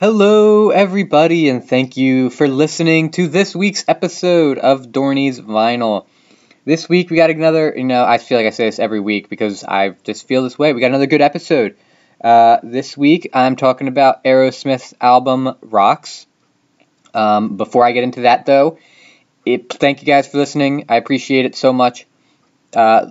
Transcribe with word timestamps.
Hello, 0.00 0.70
everybody, 0.70 1.50
and 1.50 1.62
thank 1.62 1.98
you 1.98 2.30
for 2.30 2.48
listening 2.48 3.10
to 3.10 3.28
this 3.28 3.54
week's 3.54 3.84
episode 3.86 4.56
of 4.56 4.86
Dorney's 4.86 5.38
Vinyl. 5.38 6.06
This 6.64 6.88
week 6.88 7.10
we 7.10 7.18
got 7.18 7.28
another, 7.28 7.74
you 7.76 7.84
know, 7.84 8.02
I 8.06 8.16
feel 8.16 8.38
like 8.38 8.46
I 8.46 8.50
say 8.50 8.64
this 8.64 8.78
every 8.78 9.00
week 9.00 9.28
because 9.28 9.62
I 9.62 9.90
just 10.04 10.26
feel 10.26 10.42
this 10.42 10.58
way. 10.58 10.72
We 10.72 10.80
got 10.80 10.86
another 10.86 11.04
good 11.04 11.20
episode. 11.20 11.76
Uh, 12.18 12.60
this 12.62 12.96
week 12.96 13.28
I'm 13.34 13.56
talking 13.56 13.88
about 13.88 14.24
Aerosmith's 14.24 14.94
album 15.02 15.54
Rocks. 15.60 16.26
Um, 17.12 17.58
before 17.58 17.84
I 17.84 17.92
get 17.92 18.02
into 18.02 18.22
that, 18.22 18.46
though, 18.46 18.78
it, 19.44 19.70
thank 19.70 20.00
you 20.00 20.06
guys 20.06 20.26
for 20.26 20.38
listening. 20.38 20.86
I 20.88 20.96
appreciate 20.96 21.44
it 21.44 21.56
so 21.56 21.74
much. 21.74 22.06
Uh, 22.74 23.10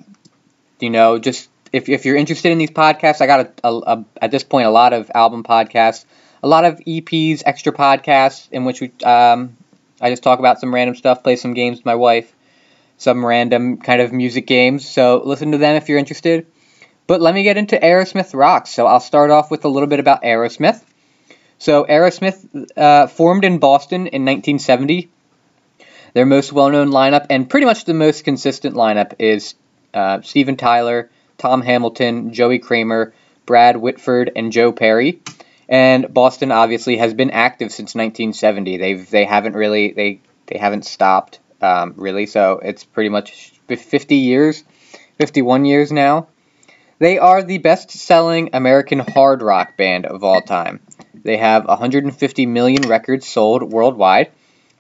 you 0.79 0.89
know, 0.89 1.19
just 1.19 1.49
if, 1.71 1.87
if 1.87 2.05
you're 2.05 2.15
interested 2.15 2.51
in 2.51 2.57
these 2.57 2.71
podcasts, 2.71 3.21
I 3.21 3.27
got 3.27 3.41
a, 3.41 3.67
a, 3.67 3.77
a, 3.77 4.05
at 4.23 4.31
this 4.31 4.43
point 4.43 4.65
a 4.65 4.71
lot 4.71 4.93
of 4.93 5.11
album 5.13 5.43
podcasts 5.43 6.03
a 6.41 6.47
lot 6.47 6.65
of 6.65 6.79
EPs, 6.79 7.43
extra 7.45 7.73
podcasts 7.73 8.49
in 8.51 8.65
which 8.65 8.81
we 8.81 8.91
um, 9.03 9.57
I 10.01 10.09
just 10.09 10.23
talk 10.23 10.39
about 10.39 10.59
some 10.59 10.73
random 10.73 10.95
stuff, 10.95 11.23
play 11.23 11.35
some 11.35 11.53
games 11.53 11.77
with 11.77 11.85
my 11.85 11.95
wife, 11.95 12.33
some 12.97 13.25
random 13.25 13.77
kind 13.77 14.01
of 14.01 14.13
music 14.13 14.47
games. 14.47 14.87
So 14.87 15.21
listen 15.23 15.51
to 15.51 15.57
them 15.57 15.75
if 15.75 15.89
you're 15.89 15.97
interested. 15.97 16.47
But 17.07 17.21
let 17.21 17.33
me 17.33 17.43
get 17.43 17.57
into 17.57 17.75
Aerosmith 17.75 18.33
Rocks. 18.33 18.69
So 18.69 18.85
I'll 18.85 18.99
start 18.99 19.31
off 19.31 19.49
with 19.51 19.65
a 19.65 19.67
little 19.67 19.87
bit 19.87 19.99
about 19.99 20.21
Aerosmith. 20.23 20.81
So 21.57 21.83
Aerosmith 21.83 22.69
uh, 22.77 23.07
formed 23.07 23.43
in 23.43 23.57
Boston 23.57 24.01
in 24.01 24.25
1970. 24.25 25.09
Their 26.13 26.25
most 26.25 26.53
well-known 26.53 26.89
lineup 26.89 27.27
and 27.29 27.49
pretty 27.49 27.65
much 27.65 27.85
the 27.85 27.93
most 27.93 28.23
consistent 28.23 28.75
lineup 28.75 29.13
is 29.19 29.55
uh, 29.93 30.21
Steven 30.21 30.55
Tyler, 30.55 31.09
Tom 31.37 31.61
Hamilton, 31.61 32.33
Joey 32.33 32.59
Kramer, 32.59 33.13
Brad 33.45 33.77
Whitford, 33.77 34.31
and 34.35 34.51
Joe 34.51 34.71
Perry. 34.71 35.21
And 35.69 36.11
Boston 36.11 36.51
obviously 36.51 36.97
has 36.97 37.13
been 37.13 37.29
active 37.29 37.71
since 37.71 37.93
1970. 37.93 38.77
They've 38.77 39.09
they 39.09 39.23
haven't 39.23 39.53
really 39.53 39.91
they 39.91 40.21
they 40.47 40.57
haven't 40.57 40.83
stopped 40.83 41.39
um, 41.61 41.93
really. 41.95 42.25
So 42.25 42.59
it's 42.61 42.83
pretty 42.83 43.09
much 43.09 43.53
50 43.67 44.15
years, 44.15 44.63
51 45.19 45.65
years 45.65 45.91
now. 45.91 46.27
They 46.97 47.17
are 47.17 47.43
the 47.43 47.59
best-selling 47.59 48.49
American 48.53 48.99
hard 48.99 49.41
rock 49.41 49.77
band 49.77 50.05
of 50.05 50.23
all 50.23 50.41
time. 50.41 50.81
They 51.13 51.37
have 51.37 51.65
150 51.65 52.45
million 52.47 52.81
records 52.89 53.27
sold 53.27 53.63
worldwide 53.63 54.31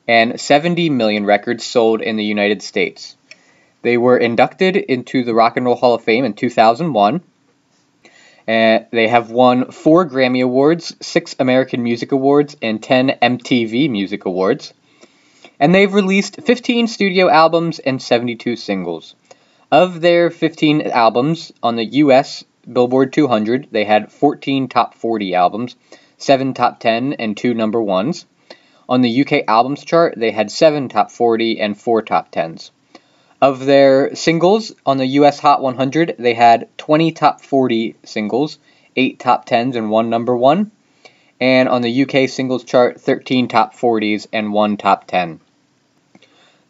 and 0.07 0.41
70 0.41 0.89
million 0.89 1.23
records 1.25 1.63
sold 1.63 2.01
in 2.01 2.17
the 2.17 2.25
United 2.25 2.63
States. 2.63 3.15
They 3.83 3.95
were 3.95 4.17
inducted 4.17 4.75
into 4.75 5.23
the 5.23 5.35
Rock 5.35 5.55
and 5.55 5.65
Roll 5.65 5.75
Hall 5.75 5.93
of 5.93 6.03
Fame 6.03 6.25
in 6.25 6.33
2001 6.33 7.21
and 8.49 8.87
they 8.89 9.07
have 9.07 9.29
won 9.29 9.69
four 9.69 10.09
Grammy 10.09 10.43
Awards, 10.43 10.95
six 11.01 11.35
American 11.37 11.83
Music 11.83 12.11
Awards, 12.11 12.57
and 12.63 12.81
10 12.81 13.19
MTV 13.21 13.91
Music 13.91 14.25
Awards. 14.25 14.73
And 15.59 15.75
they've 15.75 15.93
released 15.93 16.41
15 16.41 16.87
studio 16.87 17.29
albums 17.29 17.77
and 17.77 18.01
72 18.01 18.55
singles. 18.55 19.13
Of 19.71 20.01
their 20.01 20.31
15 20.31 20.81
albums 20.87 21.51
on 21.61 21.75
the 21.75 21.85
US 21.85 22.43
Billboard 22.73 23.13
200, 23.13 23.67
they 23.69 23.85
had 23.85 24.11
14 24.11 24.67
top 24.67 24.95
40 24.95 25.35
albums, 25.35 25.75
7 26.17 26.55
top 26.55 26.79
10, 26.79 27.13
and 27.19 27.37
2 27.37 27.53
number 27.53 27.77
1s. 27.77 28.25
On 28.89 29.01
the 29.01 29.21
UK 29.21 29.43
Albums 29.47 29.85
Chart, 29.85 30.15
they 30.17 30.31
had 30.31 30.49
7 30.49 30.89
top 30.89 31.11
40 31.11 31.61
and 31.61 31.79
4 31.79 32.01
top 32.01 32.31
10s. 32.31 32.71
Of 33.41 33.65
their 33.65 34.15
singles 34.15 34.73
on 34.85 34.97
the 34.97 35.05
US 35.05 35.39
Hot 35.39 35.61
100, 35.61 36.15
they 36.19 36.33
had 36.33 36.67
20 36.77 37.13
top 37.13 37.39
40 37.39 37.95
singles, 38.03 38.59
8 38.97 39.17
top 39.17 39.47
10s, 39.47 39.77
and 39.77 39.89
1 39.89 40.09
number 40.09 40.35
1. 40.35 40.69
And 41.39 41.69
on 41.69 41.81
the 41.81 42.03
UK 42.03 42.27
singles 42.27 42.65
chart, 42.65 42.99
13 42.99 43.47
top 43.47 43.73
40s 43.73 44.27
and 44.33 44.51
1 44.51 44.75
top 44.75 45.07
10. 45.07 45.39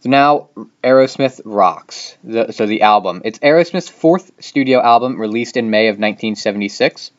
So 0.01 0.09
now, 0.11 0.49
Aerosmith 0.83 1.41
rocks. 1.43 2.15
The, 2.23 2.51
so 2.51 2.67
the 2.67 2.83
album. 2.83 3.23
It's 3.25 3.39
Aerosmith's 3.39 3.89
fourth 3.89 4.31
studio 4.39 4.79
album 4.79 5.19
released 5.19 5.57
in 5.57 5.71
May 5.71 5.87
of 5.87 5.95
1976. 5.95 7.09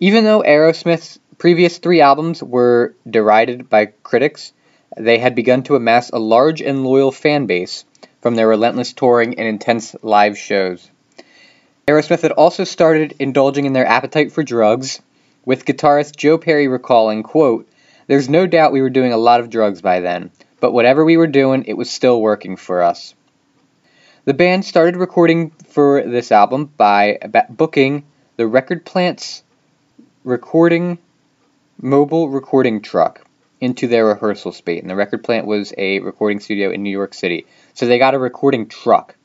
Even 0.00 0.24
though 0.24 0.40
Aerosmith's 0.40 1.18
previous 1.36 1.76
three 1.76 2.00
albums 2.00 2.42
were 2.42 2.94
derided 3.08 3.68
by 3.68 3.92
critics, 4.02 4.54
they 4.96 5.18
had 5.18 5.34
begun 5.34 5.62
to 5.64 5.76
amass 5.76 6.08
a 6.08 6.18
large 6.18 6.62
and 6.62 6.84
loyal 6.84 7.12
fan 7.12 7.44
base 7.44 7.84
from 8.22 8.36
their 8.36 8.48
relentless 8.48 8.92
touring 8.92 9.38
and 9.38 9.46
intense 9.46 9.94
live 10.00 10.38
shows. 10.38 10.88
Aerosmith 11.88 12.22
had 12.22 12.32
also 12.32 12.62
started 12.62 13.16
indulging 13.18 13.66
in 13.66 13.72
their 13.72 13.86
appetite 13.86 14.30
for 14.30 14.44
drugs, 14.44 15.02
with 15.44 15.64
guitarist 15.64 16.16
Joe 16.16 16.38
Perry 16.38 16.68
recalling, 16.68 17.24
quote, 17.24 17.68
There's 18.06 18.28
no 18.28 18.46
doubt 18.46 18.72
we 18.72 18.80
were 18.80 18.90
doing 18.90 19.12
a 19.12 19.16
lot 19.16 19.40
of 19.40 19.50
drugs 19.50 19.82
by 19.82 19.98
then, 19.98 20.30
but 20.60 20.72
whatever 20.72 21.04
we 21.04 21.16
were 21.16 21.26
doing, 21.26 21.64
it 21.66 21.76
was 21.76 21.90
still 21.90 22.22
working 22.22 22.56
for 22.56 22.82
us. 22.82 23.14
The 24.24 24.34
band 24.34 24.64
started 24.64 24.96
recording 24.96 25.50
for 25.50 26.00
this 26.02 26.30
album 26.30 26.66
by 26.76 27.18
booking 27.50 28.04
the 28.36 28.46
Record 28.46 28.84
Plant's 28.84 29.42
recording 30.22 30.98
mobile 31.80 32.28
recording 32.28 32.80
truck 32.80 33.21
into 33.62 33.86
their 33.86 34.04
rehearsal 34.04 34.52
space. 34.52 34.82
And 34.82 34.90
the 34.90 34.96
Record 34.96 35.24
Plant 35.24 35.46
was 35.46 35.72
a 35.78 36.00
recording 36.00 36.40
studio 36.40 36.70
in 36.70 36.82
New 36.82 36.90
York 36.90 37.14
City 37.14 37.46
so 37.74 37.86
they 37.86 37.98
got 37.98 38.14
a 38.14 38.18
recording 38.18 38.66
truck. 38.66 39.16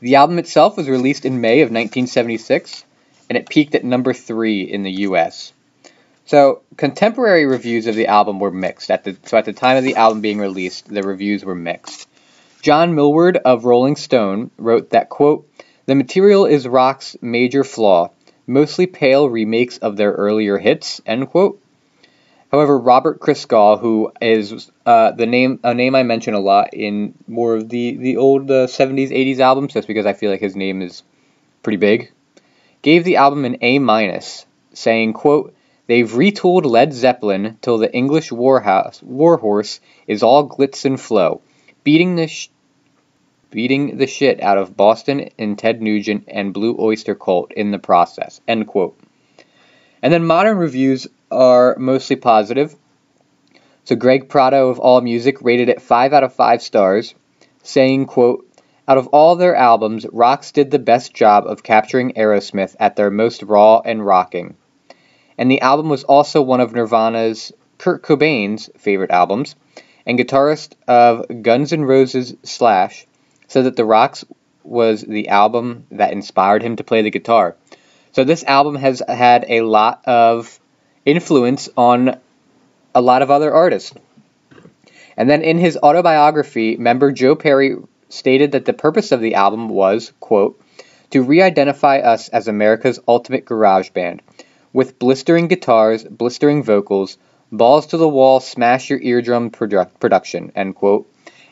The 0.00 0.16
album 0.16 0.38
itself 0.38 0.76
was 0.76 0.88
released 0.88 1.24
in 1.24 1.40
May 1.40 1.60
of 1.62 1.68
1976, 1.68 2.84
and 3.28 3.38
it 3.38 3.48
peaked 3.48 3.74
at 3.74 3.84
number 3.84 4.12
three 4.12 4.62
in 4.62 4.82
the 4.82 4.92
U.S. 5.08 5.52
So 6.26 6.62
contemporary 6.76 7.46
reviews 7.46 7.86
of 7.86 7.94
the 7.94 8.06
album 8.06 8.38
were 8.38 8.50
mixed. 8.50 8.90
At 8.90 9.04
the 9.04 9.16
so 9.24 9.36
at 9.36 9.44
the 9.44 9.52
time 9.52 9.76
of 9.76 9.84
the 9.84 9.96
album 9.96 10.20
being 10.20 10.38
released, 10.38 10.88
the 10.88 11.02
reviews 11.02 11.44
were 11.44 11.54
mixed. 11.54 12.08
John 12.62 12.94
Milward 12.94 13.36
of 13.36 13.64
Rolling 13.64 13.96
Stone 13.96 14.50
wrote 14.56 14.90
that 14.90 15.08
quote, 15.08 15.48
"The 15.86 15.94
material 15.94 16.46
is 16.46 16.68
rock's 16.68 17.16
major 17.20 17.64
flaw, 17.64 18.10
mostly 18.46 18.86
pale 18.86 19.28
remakes 19.28 19.78
of 19.78 19.96
their 19.96 20.12
earlier 20.12 20.58
hits." 20.58 21.00
End 21.06 21.28
quote. 21.28 21.60
However, 22.54 22.78
Robert 22.78 23.18
Christgau, 23.18 23.80
who 23.80 24.12
is 24.22 24.70
uh, 24.86 25.10
the 25.10 25.26
name 25.26 25.58
a 25.64 25.74
name 25.74 25.96
I 25.96 26.04
mention 26.04 26.34
a 26.34 26.38
lot 26.38 26.72
in 26.72 27.14
more 27.26 27.56
of 27.56 27.68
the 27.68 27.96
the 27.96 28.16
old 28.16 28.48
uh, 28.48 28.68
70s 28.68 29.10
80s 29.10 29.40
albums, 29.40 29.72
just 29.72 29.88
because 29.88 30.06
I 30.06 30.12
feel 30.12 30.30
like 30.30 30.40
his 30.40 30.54
name 30.54 30.80
is 30.80 31.02
pretty 31.64 31.78
big, 31.78 32.12
gave 32.80 33.02
the 33.02 33.16
album 33.16 33.44
an 33.44 33.56
A 33.60 33.80
minus, 33.80 34.46
saying, 34.72 35.14
"quote 35.14 35.52
They've 35.88 36.08
retooled 36.08 36.64
Led 36.64 36.92
Zeppelin 36.92 37.58
till 37.60 37.78
the 37.78 37.92
English 37.92 38.30
warhouse, 38.30 39.02
warhorse 39.02 39.80
is 40.06 40.22
all 40.22 40.48
glitz 40.48 40.84
and 40.84 41.00
flow, 41.00 41.40
beating 41.82 42.14
the 42.14 42.28
sh- 42.28 42.50
beating 43.50 43.96
the 43.96 44.06
shit 44.06 44.40
out 44.40 44.58
of 44.58 44.76
Boston 44.76 45.28
and 45.40 45.58
Ted 45.58 45.82
Nugent 45.82 46.22
and 46.28 46.54
Blue 46.54 46.76
Oyster 46.78 47.16
Cult 47.16 47.50
in 47.50 47.72
the 47.72 47.80
process." 47.80 48.40
End 48.46 48.68
quote. 48.68 48.96
And 50.04 50.12
then 50.12 50.24
modern 50.24 50.58
reviews 50.58 51.08
are 51.34 51.76
mostly 51.78 52.16
positive. 52.16 52.74
So 53.84 53.96
Greg 53.96 54.28
Prato 54.28 54.70
of 54.70 54.78
AllMusic 54.78 55.38
rated 55.42 55.68
it 55.68 55.82
5 55.82 56.12
out 56.12 56.24
of 56.24 56.32
5 56.32 56.62
stars, 56.62 57.14
saying, 57.62 58.06
quote, 58.06 58.48
out 58.86 58.98
of 58.98 59.08
all 59.08 59.36
their 59.36 59.56
albums, 59.56 60.06
Rocks 60.12 60.52
did 60.52 60.70
the 60.70 60.78
best 60.78 61.14
job 61.14 61.46
of 61.46 61.62
capturing 61.62 62.12
Aerosmith 62.12 62.76
at 62.78 62.96
their 62.96 63.10
most 63.10 63.42
raw 63.42 63.80
and 63.84 64.04
rocking. 64.04 64.56
And 65.36 65.50
the 65.50 65.62
album 65.62 65.88
was 65.88 66.04
also 66.04 66.42
one 66.42 66.60
of 66.60 66.72
Nirvana's 66.72 67.52
Kurt 67.78 68.02
Cobain's 68.02 68.70
favorite 68.78 69.10
albums, 69.10 69.56
and 70.06 70.18
guitarist 70.18 70.74
of 70.86 71.26
Guns 71.42 71.72
N' 71.72 71.84
Roses 71.84 72.34
Slash 72.42 73.06
said 73.48 73.64
that 73.64 73.76
The 73.76 73.84
Rocks 73.84 74.24
was 74.62 75.02
the 75.02 75.28
album 75.28 75.86
that 75.90 76.12
inspired 76.12 76.62
him 76.62 76.76
to 76.76 76.84
play 76.84 77.02
the 77.02 77.10
guitar. 77.10 77.56
So 78.12 78.24
this 78.24 78.44
album 78.44 78.76
has 78.76 79.02
had 79.06 79.44
a 79.48 79.62
lot 79.62 80.02
of 80.06 80.60
influence 81.04 81.68
on 81.76 82.18
a 82.94 83.00
lot 83.00 83.22
of 83.22 83.30
other 83.30 83.52
artists. 83.52 83.92
And 85.16 85.28
then 85.28 85.42
in 85.42 85.58
his 85.58 85.76
autobiography, 85.76 86.76
member 86.76 87.12
Joe 87.12 87.36
Perry 87.36 87.76
stated 88.08 88.52
that 88.52 88.64
the 88.64 88.72
purpose 88.72 89.12
of 89.12 89.20
the 89.20 89.34
album 89.34 89.68
was, 89.68 90.12
quote, 90.20 90.60
to 91.10 91.22
re-identify 91.22 91.98
us 91.98 92.28
as 92.28 92.48
America's 92.48 92.98
ultimate 93.06 93.44
garage 93.44 93.90
band, 93.90 94.22
with 94.72 94.98
blistering 94.98 95.46
guitars, 95.46 96.02
blistering 96.04 96.64
vocals, 96.64 97.18
balls 97.52 97.86
to 97.86 97.96
the 97.96 98.08
wall, 98.08 98.40
smash 98.40 98.90
your 98.90 99.00
eardrum 99.00 99.50
produ- 99.50 99.90
production, 100.00 100.52
end 100.56 100.74
quote. 100.74 101.08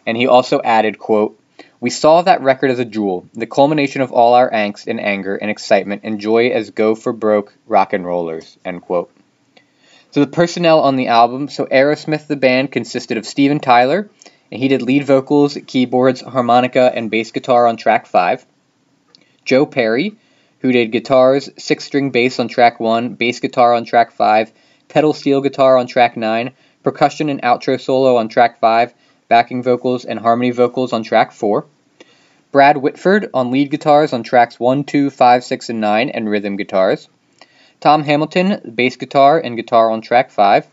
And 0.07 0.17
he 0.17 0.27
also 0.27 0.61
added, 0.63 0.99
quote, 0.99 1.39
we 1.79 1.91
saw 1.91 2.23
that 2.23 2.43
record 2.43 2.71
as 2.71 2.79
a 2.79 2.85
jewel, 2.85 3.27
the 3.35 3.47
culmination 3.47 4.03
of 4.03 4.13
all 4.13 4.35
our 4.35 4.51
angst 4.51 4.87
and 4.87 5.01
anger 5.01 5.37
and 5.37 5.51
excitement 5.51 6.03
and 6.05 6.21
joy 6.21 6.49
as 6.49 6.71
go 6.71 6.95
for 6.95 7.13
broke 7.13 7.55
rock 7.67 7.93
and 7.93 8.05
rollers, 8.05 8.57
end 8.65 8.83
quote. 8.83 9.13
So 10.13 10.21
the 10.21 10.27
personnel 10.27 10.81
on 10.81 10.97
the 10.97 11.09
album, 11.09 11.49
so 11.49 11.65
Aerosmith 11.65 12.27
the 12.27 12.37
band 12.37 12.71
consisted 12.71 13.17
of 13.17 13.25
Steven 13.25 13.61
Tyler, 13.61 14.11
and 14.51 14.61
he 14.61 14.69
did 14.69 14.83
lead 14.83 15.07
vocals, 15.07 15.57
keyboards, 15.67 16.21
harmonica, 16.21 16.93
and 16.95 17.11
bass 17.11 17.31
guitar 17.31 17.67
on 17.67 17.79
track 17.79 18.05
5. 18.05 18.45
Joe 19.47 19.65
Perry, 19.65 20.15
who 20.59 20.71
did 20.71 20.93
guitars, 20.93 21.49
six 21.57 21.85
string 21.85 22.11
bass 22.11 22.39
on 22.39 22.49
track 22.49 22.79
1, 22.79 23.15
bass 23.15 23.41
guitar 23.41 23.73
on 23.73 23.87
track 23.87 24.13
5, 24.13 24.53
pedal 24.89 25.15
steel 25.15 25.41
guitar 25.41 25.79
on 25.79 25.87
track 25.87 26.15
9, 26.15 26.53
percussion 26.83 27.31
and 27.31 27.41
outro 27.41 27.81
solo 27.81 28.17
on 28.19 28.29
track 28.29 28.61
5, 28.61 28.93
backing 29.29 29.63
vocals 29.63 30.05
and 30.05 30.21
harmony 30.21 30.51
vocals 30.51 30.93
on 30.93 31.03
track 31.03 31.33
4. 31.33 31.65
Brad 32.51 32.77
Whitford 32.77 33.31
on 33.33 33.51
lead 33.51 33.71
guitars 33.71 34.13
on 34.13 34.23
tracks 34.23 34.61
1, 34.61 34.85
2, 34.85 35.09
5, 35.09 35.43
6, 35.43 35.71
and 35.71 35.81
9, 35.81 36.11
and 36.11 36.29
rhythm 36.29 36.57
guitars. 36.57 37.09
Tom 37.83 38.05
Hamilton, 38.05 38.73
bass 38.77 38.95
guitar 38.95 39.41
and 39.41 39.57
guitar 39.57 39.91
on 39.91 40.03
track 40.03 40.31
5. 40.31 40.69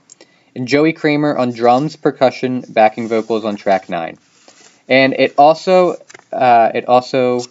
And 0.55 0.67
Joey 0.67 0.93
Kramer 0.93 1.35
on 1.35 1.51
drums, 1.51 1.95
percussion, 1.95 2.63
backing 2.69 3.07
vocals 3.07 3.43
on 3.43 3.55
track 3.55 3.89
9. 3.89 4.15
And 4.87 5.13
it 5.13 5.33
also 5.35 5.95
uh, 6.31 6.71
it 6.75 6.87
also 6.87 7.41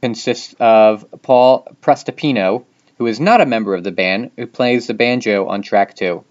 consists 0.00 0.54
of 0.60 1.04
Paul 1.22 1.66
Prestopino, 1.82 2.64
who 2.98 3.06
is 3.08 3.18
not 3.18 3.40
a 3.40 3.46
member 3.46 3.74
of 3.74 3.82
the 3.82 3.90
band, 3.90 4.30
who 4.36 4.46
plays 4.46 4.86
the 4.86 4.94
banjo 4.94 5.48
on 5.48 5.62
track 5.62 5.96
2. 5.96 6.24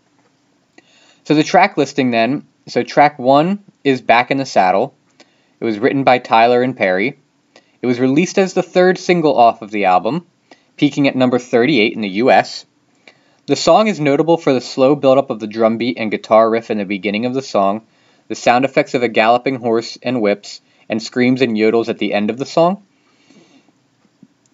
So 1.26 1.36
the 1.36 1.44
track 1.44 1.76
listing 1.76 2.12
then, 2.12 2.48
so 2.66 2.82
track 2.84 3.20
1 3.20 3.62
is 3.84 4.02
Back 4.02 4.32
in 4.32 4.38
the 4.38 4.46
Saddle. 4.46 4.96
It 5.60 5.66
was 5.66 5.80
written 5.80 6.06
by 6.06 6.20
Tyler 6.20 6.62
and 6.62 6.78
Perry. 6.78 7.20
It 7.82 7.88
was 7.88 8.00
released 8.00 8.38
as 8.38 8.54
the 8.54 8.64
third 8.64 8.98
single 8.98 9.36
off 9.36 9.62
of 9.62 9.72
the 9.72 9.86
album, 9.86 10.26
peaking 10.78 11.08
at 11.08 11.16
number 11.16 11.40
38 11.40 11.94
in 11.94 12.02
the 12.02 12.10
US. 12.10 12.66
The 13.48 13.56
song 13.56 13.88
is 13.88 14.00
notable 14.00 14.38
for 14.38 14.54
the 14.54 14.62
slow 14.62 14.96
buildup 14.96 15.30
of 15.30 15.40
the 15.40 15.48
drum 15.48 15.78
beat 15.78 15.98
and 15.98 16.12
guitar 16.12 16.50
riff 16.50 16.72
in 16.72 16.80
the 16.80 16.86
beginning 16.86 17.26
of 17.26 17.34
the 17.34 17.42
song, 17.42 17.84
the 18.28 18.36
sound 18.36 18.66
effects 18.66 18.94
of 18.94 19.04
a 19.04 19.08
galloping 19.08 19.56
horse 19.56 19.98
and 20.02 20.22
whips, 20.22 20.62
and 20.90 21.02
screams 21.02 21.42
and 21.42 21.56
yodels 21.56 21.90
at 21.90 21.98
the 21.98 22.14
end 22.14 22.30
of 22.30 22.38
the 22.38 22.46
song. 22.46 22.84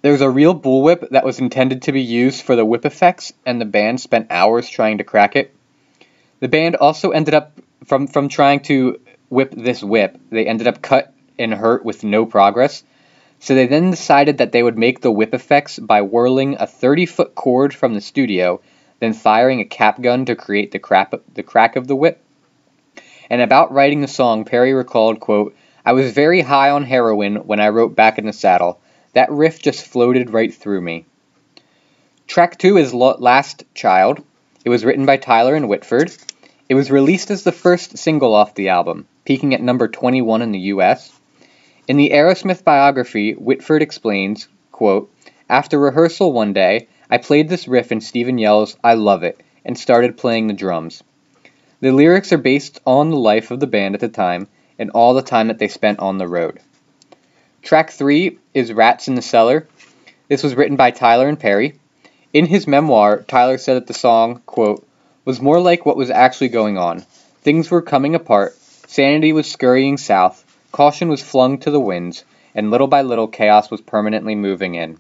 There's 0.02 0.22
a 0.22 0.30
real 0.30 0.60
bullwhip 0.60 1.10
that 1.12 1.24
was 1.24 1.40
intended 1.40 1.84
to 1.84 1.92
be 1.92 2.02
used 2.02 2.42
for 2.42 2.56
the 2.56 2.66
whip 2.66 2.86
effects, 2.86 3.34
and 3.46 3.62
the 3.62 3.66
band 3.66 4.02
spent 4.02 4.28
hours 4.32 4.68
trying 4.68 4.98
to 4.98 5.04
crack 5.04 5.36
it. 5.36 5.56
The 6.40 6.48
band 6.48 6.76
also 6.76 7.12
ended 7.12 7.34
up, 7.34 7.54
from, 7.86 8.08
from 8.08 8.28
trying 8.28 8.62
to 8.62 9.00
whip 9.30 9.52
this 9.52 9.84
whip, 9.84 10.20
they 10.32 10.48
ended 10.48 10.68
up 10.68 10.82
cut 10.82 11.14
and 11.38 11.54
hurt 11.54 11.86
with 11.86 12.04
no 12.04 12.26
progress. 12.26 12.84
So 13.42 13.56
they 13.56 13.66
then 13.66 13.90
decided 13.90 14.38
that 14.38 14.52
they 14.52 14.62
would 14.62 14.78
make 14.78 15.02
the 15.02 15.12
whip 15.12 15.34
effects 15.34 15.80
by 15.80 16.04
whirling 16.04 16.58
a 16.60 16.68
30 16.68 17.08
foot 17.08 17.34
cord 17.34 17.74
from 17.74 17.96
the 17.96 18.00
studio, 18.02 18.62
then 19.00 19.14
firing 19.14 19.60
a 19.60 19.66
cap 19.66 20.00
gun 20.00 20.26
to 20.26 20.36
create 20.36 20.72
the, 20.72 20.78
crap, 20.78 21.16
the 21.34 21.42
crack 21.42 21.76
of 21.76 21.88
the 21.88 21.96
whip. 21.96 22.24
And 23.32 23.42
about 23.42 23.74
writing 23.74 24.02
the 24.02 24.08
song, 24.08 24.46
Perry 24.46 24.74
recalled, 24.74 25.20
quote, 25.20 25.56
I 25.84 25.94
was 25.94 26.12
very 26.12 26.42
high 26.42 26.70
on 26.70 26.84
heroin 26.84 27.38
when 27.48 27.60
I 27.60 27.70
wrote 27.70 27.96
Back 27.96 28.20
in 28.20 28.28
the 28.28 28.34
Saddle. 28.34 28.80
That 29.14 29.32
riff 29.32 29.60
just 29.60 29.88
floated 29.88 30.30
right 30.30 30.54
through 30.54 30.82
me. 30.82 31.06
Track 32.28 32.60
2 32.60 32.78
is 32.78 32.94
Last 32.94 33.64
Child. 33.74 34.24
It 34.64 34.70
was 34.70 34.86
written 34.86 35.08
by 35.08 35.18
Tyler 35.18 35.56
and 35.56 35.68
Whitford. 35.68 36.16
It 36.70 36.76
was 36.76 36.92
released 36.92 37.32
as 37.32 37.44
the 37.44 37.52
first 37.52 37.98
single 37.98 38.36
off 38.36 38.54
the 38.54 38.70
album, 38.70 39.08
peaking 39.26 39.56
at 39.56 39.64
number 39.64 39.88
21 39.88 40.44
in 40.44 40.52
the 40.52 40.60
US. 40.60 41.12
In 41.88 41.98
the 41.98 42.12
Aerosmith 42.12 42.64
biography, 42.64 43.34
Whitford 43.34 43.82
explains, 43.82 44.48
quote, 44.72 45.12
After 45.50 45.80
rehearsal 45.80 46.32
one 46.32 46.54
day, 46.54 46.88
I 47.10 47.18
played 47.18 47.50
this 47.50 47.68
riff 47.68 47.90
and 47.90 48.04
Steven 48.04 48.38
yells, 48.38 48.78
I 48.84 48.94
love 48.94 49.24
it, 49.24 49.42
and 49.66 49.78
started 49.78 50.16
playing 50.16 50.46
the 50.46 50.54
drums. 50.54 51.04
The 51.80 51.92
lyrics 51.92 52.32
are 52.32 52.38
based 52.38 52.80
on 52.86 53.10
the 53.10 53.18
life 53.18 53.50
of 53.50 53.60
the 53.60 53.68
band 53.68 53.96
at 53.96 54.02
the 54.02 54.10
time 54.10 54.48
and 54.78 54.92
all 54.92 55.16
the 55.16 55.24
time 55.24 55.48
that 55.48 55.58
they 55.58 55.68
spent 55.68 56.00
on 56.00 56.20
the 56.20 56.28
road. 56.28 56.60
Track 57.64 57.90
3 57.90 58.38
is 58.54 58.72
Rats 58.72 59.08
in 59.08 59.16
the 59.16 59.22
Cellar. 59.24 59.68
This 60.28 60.44
was 60.44 60.56
written 60.56 60.76
by 60.76 60.92
Tyler 60.92 61.28
and 61.28 61.40
Perry. 61.40 61.80
In 62.32 62.46
his 62.46 62.68
memoir, 62.68 63.24
Tyler 63.24 63.58
said 63.58 63.76
that 63.76 63.88
the 63.88 63.96
song, 63.96 64.44
quote, 64.46 64.88
was 65.26 65.42
more 65.42 65.60
like 65.60 65.86
what 65.86 65.98
was 65.98 66.12
actually 66.12 66.50
going 66.50 66.78
on. 66.78 67.00
Things 67.42 67.72
were 67.72 67.82
coming 67.82 68.14
apart, 68.14 68.56
sanity 68.88 69.34
was 69.34 69.52
scurrying 69.52 69.98
south, 69.98 70.46
Caution 70.72 71.10
was 71.10 71.22
flung 71.22 71.58
to 71.60 71.72
the 71.72 71.82
winds, 71.82 72.24
and 72.56 72.72
little 72.72 72.88
by 72.88 73.02
little 73.02 73.28
chaos 73.28 73.70
was 73.70 73.82
permanently 73.82 74.36
moving 74.36 74.76
in. 74.76 74.98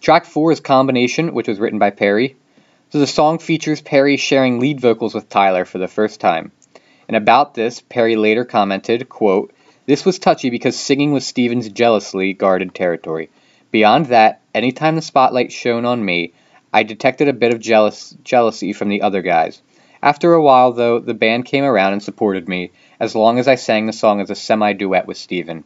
Track 0.00 0.26
4 0.26 0.52
is 0.52 0.60
Combination, 0.60 1.34
which 1.34 1.48
was 1.48 1.58
written 1.58 1.80
by 1.80 1.90
Perry. 1.90 2.36
So 2.90 3.00
the 3.00 3.06
song 3.08 3.40
features 3.40 3.80
Perry 3.80 4.16
sharing 4.16 4.60
lead 4.60 4.80
vocals 4.80 5.12
with 5.12 5.28
Tyler 5.28 5.64
for 5.64 5.78
the 5.78 5.88
first 5.88 6.20
time. 6.20 6.52
And 7.08 7.16
about 7.16 7.54
this, 7.54 7.80
Perry 7.80 8.14
later 8.14 8.44
commented, 8.44 9.08
quote, 9.08 9.52
This 9.86 10.04
was 10.04 10.20
touchy 10.20 10.50
because 10.50 10.76
singing 10.76 11.12
was 11.12 11.26
Steven's 11.26 11.68
jealously 11.68 12.32
guarded 12.32 12.74
territory. 12.74 13.30
Beyond 13.72 14.06
that, 14.06 14.40
any 14.54 14.70
time 14.70 14.94
the 14.94 15.02
spotlight 15.02 15.50
shone 15.50 15.84
on 15.84 16.04
me, 16.04 16.32
I 16.72 16.84
detected 16.84 17.26
a 17.26 17.32
bit 17.32 17.52
of 17.52 17.58
jealous, 17.58 18.14
jealousy 18.22 18.72
from 18.72 18.88
the 18.88 19.02
other 19.02 19.22
guys. 19.22 19.60
After 20.00 20.32
a 20.32 20.42
while, 20.42 20.72
though, 20.72 21.00
the 21.00 21.12
band 21.12 21.44
came 21.46 21.64
around 21.64 21.94
and 21.94 22.02
supported 22.02 22.48
me, 22.48 22.70
as 23.00 23.14
long 23.14 23.38
as 23.38 23.48
I 23.48 23.54
sang 23.54 23.86
the 23.86 23.92
song 23.92 24.20
as 24.20 24.30
a 24.30 24.34
semi 24.34 24.72
duet 24.72 25.06
with 25.06 25.16
Steven. 25.16 25.64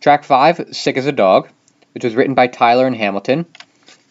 Track 0.00 0.24
5, 0.24 0.68
Sick 0.72 0.96
as 0.96 1.06
a 1.06 1.12
Dog, 1.12 1.48
which 1.92 2.04
was 2.04 2.14
written 2.14 2.34
by 2.34 2.46
Tyler 2.46 2.86
and 2.86 2.96
Hamilton. 2.96 3.46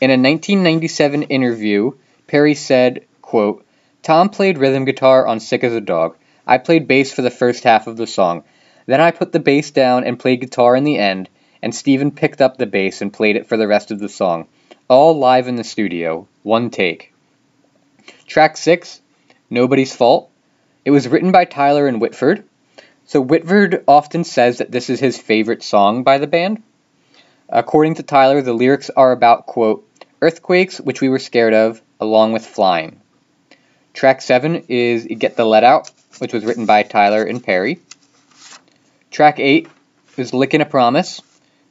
In 0.01 0.09
a 0.09 0.13
1997 0.13 1.23
interview, 1.23 1.91
Perry 2.27 2.55
said, 2.55 3.05
quote, 3.21 3.65
Tom 4.01 4.29
played 4.29 4.57
rhythm 4.57 4.85
guitar 4.85 5.25
on 5.25 5.39
Sick 5.39 5.63
as 5.63 5.73
a 5.73 5.81
Dog. 5.81 6.17
I 6.45 6.57
played 6.57 6.87
bass 6.87 7.13
for 7.13 7.21
the 7.21 7.31
first 7.31 7.63
half 7.63 7.87
of 7.87 7.95
the 7.95 8.07
song. 8.07 8.43
Then 8.85 8.99
I 8.99 9.11
put 9.11 9.31
the 9.31 9.39
bass 9.39 9.71
down 9.71 10.03
and 10.03 10.19
played 10.19 10.41
guitar 10.41 10.75
in 10.75 10.83
the 10.83 10.97
end, 10.97 11.29
and 11.61 11.73
Steven 11.73 12.11
picked 12.11 12.41
up 12.41 12.57
the 12.57 12.65
bass 12.65 13.01
and 13.01 13.13
played 13.13 13.37
it 13.37 13.47
for 13.47 13.55
the 13.55 13.67
rest 13.67 13.91
of 13.91 13.99
the 13.99 14.09
song. 14.09 14.47
All 14.89 15.17
live 15.17 15.47
in 15.47 15.55
the 15.55 15.63
studio, 15.63 16.27
one 16.43 16.69
take. 16.69 17.13
Track 18.27 18.57
6, 18.57 19.01
Nobody's 19.49 19.95
Fault, 19.95 20.29
it 20.85 20.91
was 20.91 21.07
written 21.07 21.31
by 21.31 21.45
Tyler 21.45 21.87
and 21.87 22.01
Whitford. 22.01 22.43
So 23.05 23.21
Whitford 23.21 23.83
often 23.87 24.23
says 24.23 24.57
that 24.57 24.71
this 24.71 24.89
is 24.89 24.99
his 24.99 25.17
favorite 25.17 25.63
song 25.63 26.03
by 26.03 26.17
the 26.17 26.27
band. 26.27 26.63
According 27.49 27.95
to 27.95 28.03
Tyler, 28.03 28.41
the 28.41 28.53
lyrics 28.53 28.89
are 28.89 29.11
about, 29.11 29.45
quote, 29.45 29.87
earthquakes, 30.21 30.79
which 30.79 31.01
we 31.01 31.09
were 31.09 31.19
scared 31.19 31.53
of, 31.53 31.81
along 31.99 32.31
with 32.31 32.45
flying. 32.45 32.99
Track 33.93 34.21
7 34.21 34.65
is 34.69 35.05
Get 35.05 35.35
the 35.35 35.45
Lead 35.45 35.63
Out, 35.63 35.91
which 36.19 36.33
was 36.33 36.45
written 36.45 36.65
by 36.65 36.83
Tyler 36.83 37.23
and 37.23 37.43
Perry. 37.43 37.79
Track 39.11 39.39
8 39.39 39.67
is 40.17 40.33
Lick 40.33 40.53
and 40.53 40.63
a 40.63 40.65
Promise, 40.65 41.21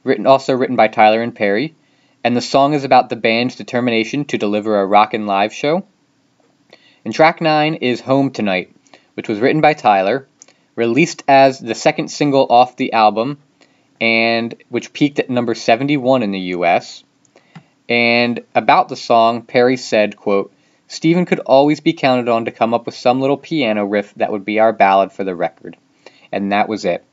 written 0.03 0.25
also 0.25 0.53
written 0.53 0.75
by 0.75 0.87
Tyler 0.87 1.21
and 1.21 1.35
Perry, 1.35 1.75
and 2.23 2.37
the 2.37 2.41
song 2.41 2.73
is 2.73 2.83
about 2.83 3.09
the 3.09 3.15
band's 3.15 3.55
determination 3.55 4.25
to 4.25 4.37
deliver 4.37 4.79
a 4.79 4.85
rockin' 4.85 5.25
live 5.25 5.53
show. 5.53 5.85
And 7.03 7.13
track 7.13 7.41
9 7.41 7.75
is 7.75 7.99
Home 8.01 8.31
Tonight, 8.31 8.72
which 9.15 9.29
was 9.29 9.39
written 9.39 9.61
by 9.61 9.73
Tyler, 9.73 10.27
released 10.75 11.23
as 11.27 11.59
the 11.59 11.75
second 11.75 12.09
single 12.09 12.47
off 12.49 12.77
the 12.77 12.93
album, 12.93 13.37
and 14.01 14.55
which 14.69 14.93
peaked 14.93 15.19
at 15.19 15.29
number 15.29 15.55
71 15.55 16.23
in 16.23 16.31
the 16.31 16.39
US. 16.39 17.03
And 17.87 18.41
about 18.55 18.89
the 18.89 18.95
song, 18.95 19.43
Perry 19.43 19.77
said, 19.77 20.17
quote, 20.17 20.53
Steven 20.87 21.25
could 21.25 21.39
always 21.39 21.79
be 21.79 21.93
counted 21.93 22.29
on 22.29 22.45
to 22.45 22.51
come 22.51 22.73
up 22.73 22.85
with 22.85 22.95
some 22.95 23.21
little 23.21 23.37
piano 23.37 23.85
riff 23.85 24.13
that 24.15 24.31
would 24.31 24.45
be 24.45 24.59
our 24.59 24.73
ballad 24.73 25.11
for 25.11 25.23
the 25.23 25.35
record. 25.35 25.77
And 26.31 26.51
that 26.51 26.69
was 26.69 26.85
it. 26.85 27.03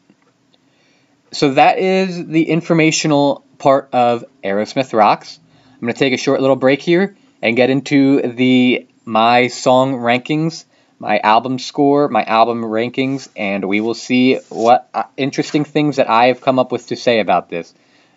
So 1.33 1.55
that 1.55 1.79
is 1.79 2.27
the 2.27 2.49
informational 2.49 3.45
part 3.59 3.89
of 3.93 4.25
Aerosmith 4.43 4.93
Rocks. 4.93 5.39
I'm 5.75 5.81
going 5.81 5.93
to 5.93 5.99
take 5.99 6.13
a 6.13 6.19
short 6.19 6.41
little 6.41 6.57
break 6.57 6.83
here 6.83 7.17
and 7.41 7.57
get 7.57 7.71
into 7.71 8.21
the 8.21 8.87
my 9.05 9.47
song 9.47 9.95
rankings 9.95 10.65
my 11.01 11.19
album 11.21 11.59
score, 11.59 12.09
my 12.09 12.23
album 12.25 12.63
rankings, 12.63 13.31
and 13.35 13.65
we 13.65 13.81
will 13.81 13.95
see 13.95 14.35
what 14.51 14.87
uh, 14.93 15.05
interesting 15.17 15.65
things 15.65 15.97
that 15.97 16.11
I 16.11 16.27
have 16.27 16.43
come 16.43 16.59
up 16.59 16.71
with 16.71 16.89
to 16.89 16.97
say 16.97 17.21
about 17.21 17.49
this. 17.49 17.73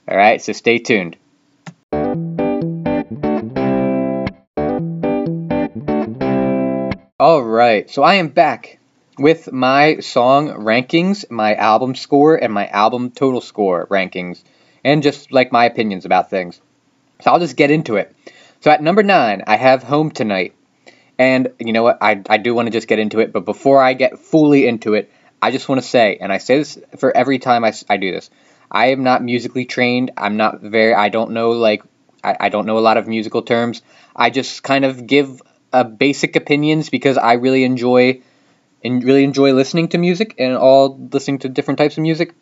All 0.06 0.18
right, 0.18 0.42
so 0.42 0.52
stay 0.52 0.80
tuned. 0.80 1.16
All 7.18 7.42
right, 7.42 7.90
so 7.90 8.04
I 8.04 8.16
am 8.16 8.28
back 8.28 8.80
with 9.18 9.50
my 9.54 10.00
song 10.00 10.50
rankings, 10.50 11.32
my 11.32 11.56
album 11.56 11.96
score, 11.96 12.36
and 12.36 12.52
my 12.52 12.68
album 12.68 13.12
total 13.12 13.40
score 13.40 13.88
rankings, 13.88 14.44
and 14.84 15.02
just 15.02 15.32
like 15.32 15.54
my 15.54 15.64
opinions 15.64 16.04
about 16.04 16.30
things. 16.30 16.60
So 17.22 17.32
I'll 17.32 17.40
just 17.40 17.56
get 17.56 17.72
into 17.72 17.96
it. 17.96 18.14
So 18.60 18.72
at 18.72 18.84
number 18.84 19.04
nine, 19.04 19.44
I 19.48 19.56
have 19.56 19.84
Home 19.84 20.12
Tonight. 20.12 20.54
And 21.18 21.54
you 21.60 21.74
know 21.74 21.84
what? 21.84 22.00
I, 22.02 22.22
I 22.30 22.38
do 22.38 22.54
want 22.54 22.68
to 22.68 22.72
just 22.72 22.88
get 22.88 23.00
into 23.00 23.20
it, 23.20 23.32
but 23.32 23.46
before 23.46 23.82
I 23.82 23.94
get 23.94 24.20
fully 24.20 24.68
into 24.68 24.94
it, 24.94 25.12
I 25.42 25.52
just 25.52 25.68
want 25.70 25.82
to 25.82 25.88
say, 25.88 26.18
and 26.20 26.32
I 26.32 26.38
say 26.38 26.58
this 26.58 26.80
for 26.98 27.16
every 27.16 27.40
time 27.40 27.64
I, 27.64 27.74
I 27.90 27.98
do 27.98 28.12
this, 28.12 28.30
I 28.72 28.88
am 28.88 29.04
not 29.04 29.24
musically 29.24 29.66
trained. 29.66 30.12
I'm 30.18 30.38
not 30.38 30.62
very, 30.62 30.94
I 30.94 31.10
don't 31.10 31.32
know, 31.32 31.52
like, 31.52 31.84
I, 32.24 32.36
I 32.40 32.50
don't 32.50 32.66
know 32.66 32.78
a 32.78 32.80
lot 32.80 32.98
of 32.98 33.08
musical 33.08 33.42
terms. 33.42 33.82
I 34.16 34.30
just 34.30 34.64
kind 34.64 34.86
of 34.86 35.06
give 35.06 35.42
a 35.72 35.84
basic 35.84 36.36
opinions 36.36 36.90
because 36.90 37.18
I 37.18 37.34
really 37.34 37.64
enjoy 37.64 38.22
and 38.84 39.04
really 39.04 39.24
enjoy 39.24 39.54
listening 39.54 39.90
to 39.90 39.98
music 39.98 40.36
and 40.40 40.56
all 40.56 40.98
listening 41.12 41.40
to 41.40 41.50
different 41.50 41.78
types 41.78 41.98
of 41.98 42.04
music, 42.04 42.34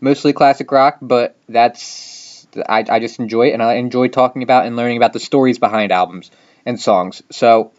mostly 0.00 0.32
classic 0.32 0.70
rock, 0.70 0.98
but 1.00 1.36
that's 1.48 2.46
I, 2.68 2.84
I 2.88 3.00
just 3.00 3.18
enjoy 3.18 3.48
it 3.48 3.52
and 3.52 3.62
I 3.62 3.74
enjoy 3.74 4.08
talking 4.08 4.42
about 4.42 4.66
and 4.66 4.76
learning 4.76 4.96
about 4.96 5.12
the 5.12 5.20
stories 5.20 5.58
behind 5.58 5.92
albums 5.92 6.30
and 6.66 6.80
songs. 6.80 7.22
So, 7.30 7.72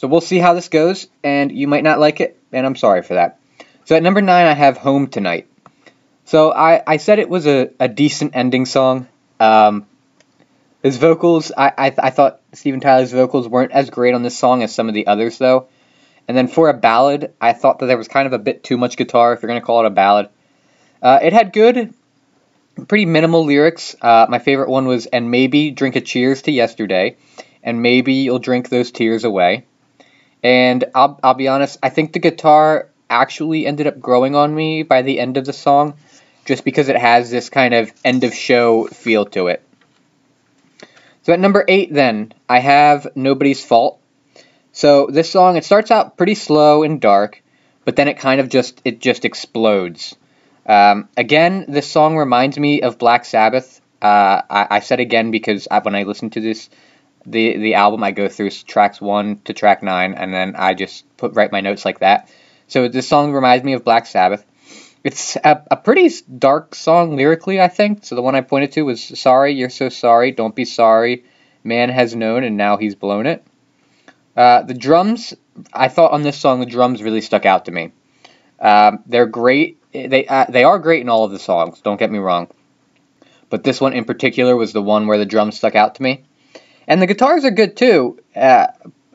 so 0.00 0.08
we'll 0.08 0.22
see 0.22 0.38
how 0.38 0.54
this 0.54 0.70
goes, 0.70 1.08
and 1.22 1.52
you 1.52 1.68
might 1.68 1.84
not 1.84 2.00
like 2.00 2.22
it, 2.22 2.38
and 2.52 2.64
I'm 2.64 2.74
sorry 2.74 3.02
for 3.02 3.14
that. 3.14 3.38
So 3.84 3.94
at 3.94 4.02
number 4.02 4.22
nine, 4.22 4.46
I 4.46 4.54
have 4.54 4.78
Home 4.78 5.08
Tonight. 5.08 5.46
So 6.24 6.50
I, 6.50 6.82
I 6.86 6.96
said 6.96 7.18
it 7.18 7.28
was 7.28 7.46
a, 7.46 7.68
a 7.78 7.86
decent 7.86 8.34
ending 8.34 8.64
song. 8.64 9.08
Um, 9.38 9.84
his 10.82 10.96
vocals, 10.96 11.52
I, 11.54 11.72
I, 11.76 11.94
I 11.98 12.08
thought 12.08 12.40
Steven 12.54 12.80
Tyler's 12.80 13.12
vocals 13.12 13.46
weren't 13.46 13.72
as 13.72 13.90
great 13.90 14.14
on 14.14 14.22
this 14.22 14.38
song 14.38 14.62
as 14.62 14.74
some 14.74 14.88
of 14.88 14.94
the 14.94 15.06
others, 15.06 15.36
though. 15.36 15.68
And 16.26 16.34
then 16.34 16.48
for 16.48 16.70
a 16.70 16.74
ballad, 16.74 17.34
I 17.38 17.52
thought 17.52 17.80
that 17.80 17.86
there 17.86 17.98
was 17.98 18.08
kind 18.08 18.26
of 18.26 18.32
a 18.32 18.38
bit 18.38 18.64
too 18.64 18.78
much 18.78 18.96
guitar, 18.96 19.34
if 19.34 19.42
you're 19.42 19.48
going 19.48 19.60
to 19.60 19.66
call 19.66 19.80
it 19.80 19.86
a 19.86 19.90
ballad. 19.90 20.30
Uh, 21.02 21.18
it 21.22 21.34
had 21.34 21.52
good, 21.52 21.92
pretty 22.88 23.04
minimal 23.04 23.44
lyrics. 23.44 23.94
Uh, 24.00 24.24
my 24.30 24.38
favorite 24.38 24.70
one 24.70 24.86
was, 24.86 25.04
and 25.04 25.30
maybe 25.30 25.70
drink 25.72 25.96
a 25.96 26.00
cheers 26.00 26.40
to 26.42 26.52
yesterday, 26.52 27.18
and 27.62 27.82
maybe 27.82 28.14
you'll 28.14 28.38
drink 28.38 28.70
those 28.70 28.92
tears 28.92 29.24
away. 29.24 29.66
And 30.42 30.84
I'll, 30.94 31.18
I'll 31.22 31.34
be 31.34 31.48
honest, 31.48 31.78
I 31.82 31.90
think 31.90 32.12
the 32.12 32.18
guitar 32.18 32.88
actually 33.08 33.66
ended 33.66 33.86
up 33.86 34.00
growing 34.00 34.34
on 34.34 34.54
me 34.54 34.82
by 34.82 35.02
the 35.02 35.20
end 35.20 35.36
of 35.36 35.44
the 35.44 35.52
song, 35.52 35.94
just 36.44 36.64
because 36.64 36.88
it 36.88 36.96
has 36.96 37.30
this 37.30 37.50
kind 37.50 37.74
of 37.74 37.92
end 38.04 38.24
of 38.24 38.34
show 38.34 38.86
feel 38.86 39.26
to 39.26 39.48
it. 39.48 39.62
So 41.22 41.32
at 41.32 41.40
number 41.40 41.64
eight, 41.68 41.92
then, 41.92 42.32
I 42.48 42.60
have 42.60 43.08
Nobody's 43.14 43.62
Fault. 43.62 44.00
So 44.72 45.06
this 45.06 45.30
song, 45.30 45.56
it 45.56 45.64
starts 45.64 45.90
out 45.90 46.16
pretty 46.16 46.34
slow 46.34 46.82
and 46.82 47.00
dark, 47.00 47.42
but 47.84 47.96
then 47.96 48.08
it 48.08 48.18
kind 48.18 48.40
of 48.40 48.48
just, 48.48 48.80
it 48.84 49.00
just 49.00 49.24
explodes. 49.24 50.16
Um, 50.64 51.08
again, 51.16 51.66
this 51.68 51.90
song 51.90 52.16
reminds 52.16 52.58
me 52.58 52.82
of 52.82 52.98
Black 52.98 53.24
Sabbath. 53.24 53.80
Uh, 54.00 54.40
I, 54.48 54.66
I, 54.70 54.80
said 54.80 55.00
again 55.00 55.30
because 55.30 55.68
I, 55.70 55.80
when 55.80 55.94
I 55.94 56.04
listen 56.04 56.30
to 56.30 56.40
this, 56.40 56.70
the 57.26 57.56
the 57.56 57.74
album, 57.74 58.02
I 58.02 58.10
go 58.10 58.28
through 58.28 58.50
tracks 58.50 59.00
one 59.00 59.40
to 59.44 59.52
track 59.52 59.82
nine, 59.82 60.14
and 60.14 60.32
then 60.32 60.54
I 60.56 60.74
just 60.74 61.04
put 61.16 61.34
write 61.34 61.52
my 61.52 61.60
notes 61.60 61.84
like 61.84 62.00
that. 62.00 62.30
So 62.68 62.88
this 62.88 63.08
song 63.08 63.32
reminds 63.32 63.64
me 63.64 63.72
of 63.74 63.84
Black 63.84 64.06
Sabbath. 64.06 64.44
It's 65.02 65.36
a, 65.36 65.64
a 65.70 65.76
pretty 65.76 66.10
dark 66.38 66.74
song 66.74 67.16
lyrically, 67.16 67.60
I 67.60 67.68
think. 67.68 68.04
So 68.04 68.14
the 68.14 68.22
one 68.22 68.34
I 68.34 68.42
pointed 68.42 68.72
to 68.72 68.82
was 68.82 69.02
"Sorry, 69.02 69.52
you're 69.54 69.70
so 69.70 69.88
sorry, 69.88 70.32
don't 70.32 70.54
be 70.54 70.64
sorry." 70.64 71.24
Man 71.62 71.90
has 71.90 72.14
known, 72.14 72.44
and 72.44 72.56
now 72.56 72.76
he's 72.78 72.94
blown 72.94 73.26
it. 73.26 73.44
Uh, 74.36 74.62
the 74.62 74.74
drums, 74.74 75.34
I 75.72 75.88
thought 75.88 76.12
on 76.12 76.22
this 76.22 76.38
song, 76.38 76.60
the 76.60 76.66
drums 76.66 77.02
really 77.02 77.20
stuck 77.20 77.44
out 77.44 77.66
to 77.66 77.72
me. 77.72 77.92
Um, 78.60 79.00
they're 79.06 79.26
great 79.26 79.80
they 79.92 80.26
uh, 80.26 80.46
they 80.48 80.64
are 80.64 80.78
great 80.78 81.02
in 81.02 81.08
all 81.08 81.24
of 81.24 81.32
the 81.32 81.38
songs. 81.38 81.80
Don't 81.80 81.98
get 81.98 82.10
me 82.10 82.18
wrong, 82.18 82.48
but 83.48 83.64
this 83.64 83.80
one 83.80 83.92
in 83.92 84.04
particular 84.04 84.56
was 84.56 84.72
the 84.72 84.82
one 84.82 85.06
where 85.06 85.18
the 85.18 85.26
drums 85.26 85.56
stuck 85.56 85.74
out 85.74 85.96
to 85.96 86.02
me, 86.02 86.24
and 86.90 87.00
the 87.00 87.06
guitars 87.06 87.44
are 87.44 87.52
good 87.52 87.76
too. 87.76 88.18
Uh, 88.34 88.66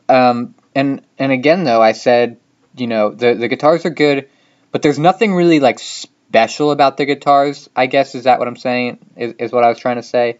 um, 0.08 0.54
and 0.74 1.02
and 1.18 1.30
again 1.30 1.64
though, 1.64 1.82
I 1.82 1.92
said 1.92 2.38
you 2.74 2.86
know 2.86 3.10
the 3.10 3.34
the 3.34 3.48
guitars 3.48 3.84
are 3.84 3.90
good, 3.90 4.30
but 4.72 4.80
there's 4.80 4.98
nothing 4.98 5.34
really 5.34 5.60
like 5.60 5.78
special 5.78 6.70
about 6.70 6.96
the 6.96 7.04
guitars. 7.04 7.68
I 7.76 7.86
guess 7.86 8.14
is 8.14 8.24
that 8.24 8.38
what 8.38 8.48
I'm 8.48 8.56
saying? 8.56 8.98
Is 9.14 9.34
is 9.38 9.52
what 9.52 9.62
I 9.62 9.68
was 9.68 9.78
trying 9.78 9.96
to 9.96 10.02
say. 10.02 10.38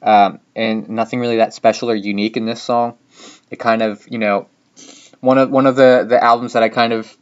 Um, 0.00 0.40
and 0.56 0.88
nothing 0.88 1.20
really 1.20 1.38
that 1.38 1.52
special 1.52 1.90
or 1.90 1.94
unique 1.94 2.36
in 2.36 2.46
this 2.46 2.62
song. 2.62 2.96
It 3.50 3.58
kind 3.58 3.82
of 3.82 4.06
you 4.08 4.18
know 4.18 4.48
one 5.20 5.36
of 5.36 5.50
one 5.50 5.66
of 5.66 5.76
the 5.76 6.06
the 6.08 6.22
albums 6.24 6.54
that 6.54 6.62
I 6.62 6.70
kind 6.70 6.94
of 6.94 7.14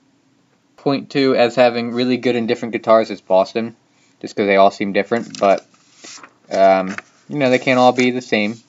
point 0.76 1.10
to 1.10 1.34
as 1.34 1.56
having 1.56 1.90
really 1.90 2.18
good 2.18 2.36
and 2.36 2.46
different 2.46 2.70
guitars 2.70 3.10
is 3.10 3.20
Boston, 3.20 3.74
just 4.20 4.36
because 4.36 4.46
they 4.46 4.56
all 4.56 4.70
seem 4.70 4.92
different, 4.92 5.40
but 5.40 5.66
um, 6.52 6.94
you 7.28 7.38
know 7.38 7.50
they 7.50 7.58
can't 7.58 7.80
all 7.80 7.92
be 7.92 8.12
the 8.12 8.22
same. 8.22 8.60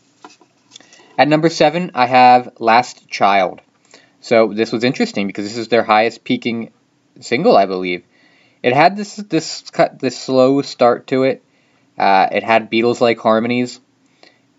At 1.17 1.27
number 1.27 1.49
seven, 1.49 1.91
I 1.95 2.05
have 2.05 2.53
Last 2.59 3.09
Child. 3.09 3.61
So 4.21 4.53
this 4.53 4.71
was 4.71 4.83
interesting 4.83 5.25
because 5.25 5.45
this 5.45 5.57
is 5.57 5.67
their 5.67 5.83
highest 5.83 6.23
peaking 6.23 6.71
single, 7.21 7.57
I 7.57 7.65
believe. 7.65 8.03
It 8.61 8.73
had 8.73 8.95
this 8.95 9.15
this 9.15 9.63
this 9.99 10.17
slow 10.17 10.61
start 10.61 11.07
to 11.07 11.23
it. 11.23 11.43
Uh, 11.97 12.27
it 12.31 12.43
had 12.43 12.69
Beatles-like 12.69 13.17
harmonies, 13.17 13.79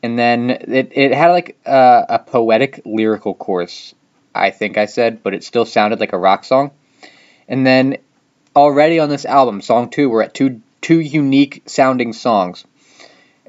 and 0.02 0.18
then 0.18 0.50
it, 0.50 0.90
it 0.92 1.12
had 1.12 1.28
like 1.28 1.56
a, 1.64 2.06
a 2.08 2.18
poetic 2.18 2.80
lyrical 2.84 3.34
chorus. 3.34 3.94
I 4.34 4.50
think 4.50 4.78
I 4.78 4.86
said, 4.86 5.22
but 5.22 5.34
it 5.34 5.44
still 5.44 5.64
sounded 5.64 6.00
like 6.00 6.12
a 6.12 6.18
rock 6.18 6.44
song. 6.44 6.72
And 7.46 7.64
then 7.64 7.98
already 8.56 8.98
on 8.98 9.08
this 9.08 9.24
album, 9.24 9.60
song 9.60 9.90
two, 9.90 10.10
we're 10.10 10.22
at 10.22 10.34
two 10.34 10.60
two 10.80 10.98
unique 10.98 11.62
sounding 11.66 12.12
songs. 12.12 12.64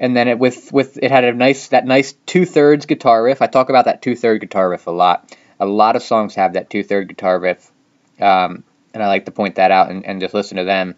And 0.00 0.16
then 0.16 0.28
it 0.28 0.38
with 0.38 0.72
with 0.72 0.98
it 1.00 1.10
had 1.10 1.24
a 1.24 1.34
nice 1.34 1.68
that 1.68 1.86
nice 1.86 2.14
two 2.24 2.46
thirds 2.46 2.86
guitar 2.86 3.22
riff. 3.22 3.42
I 3.42 3.46
talk 3.46 3.68
about 3.68 3.84
that 3.84 4.00
two 4.00 4.16
third 4.16 4.40
guitar 4.40 4.70
riff 4.70 4.86
a 4.86 4.90
lot. 4.90 5.36
A 5.60 5.66
lot 5.66 5.94
of 5.94 6.02
songs 6.02 6.34
have 6.36 6.54
that 6.54 6.70
two 6.70 6.82
third 6.82 7.06
guitar 7.06 7.38
riff, 7.38 7.70
um, 8.18 8.64
and 8.94 9.02
I 9.02 9.08
like 9.08 9.26
to 9.26 9.30
point 9.30 9.56
that 9.56 9.70
out 9.70 9.90
and, 9.90 10.06
and 10.06 10.22
just 10.22 10.32
listen 10.32 10.56
to 10.56 10.64
them. 10.64 10.94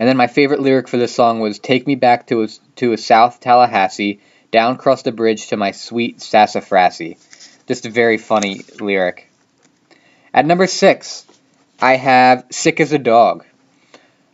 And 0.00 0.08
then 0.08 0.16
my 0.16 0.26
favorite 0.26 0.60
lyric 0.60 0.88
for 0.88 0.96
this 0.96 1.14
song 1.14 1.40
was 1.40 1.58
"Take 1.58 1.86
me 1.86 1.94
back 1.94 2.28
to 2.28 2.44
a, 2.44 2.48
to 2.76 2.94
a 2.94 2.98
South 2.98 3.40
Tallahassee, 3.40 4.20
down 4.50 4.76
across 4.76 5.02
the 5.02 5.12
bridge 5.12 5.48
to 5.48 5.58
my 5.58 5.72
sweet 5.72 6.18
sassafrasy." 6.18 7.18
Just 7.68 7.84
a 7.84 7.90
very 7.90 8.16
funny 8.16 8.62
lyric. 8.80 9.30
At 10.32 10.46
number 10.46 10.66
six, 10.66 11.26
I 11.80 11.96
have 11.96 12.46
Sick 12.50 12.80
as 12.80 12.92
a 12.92 12.98
Dog. 12.98 13.44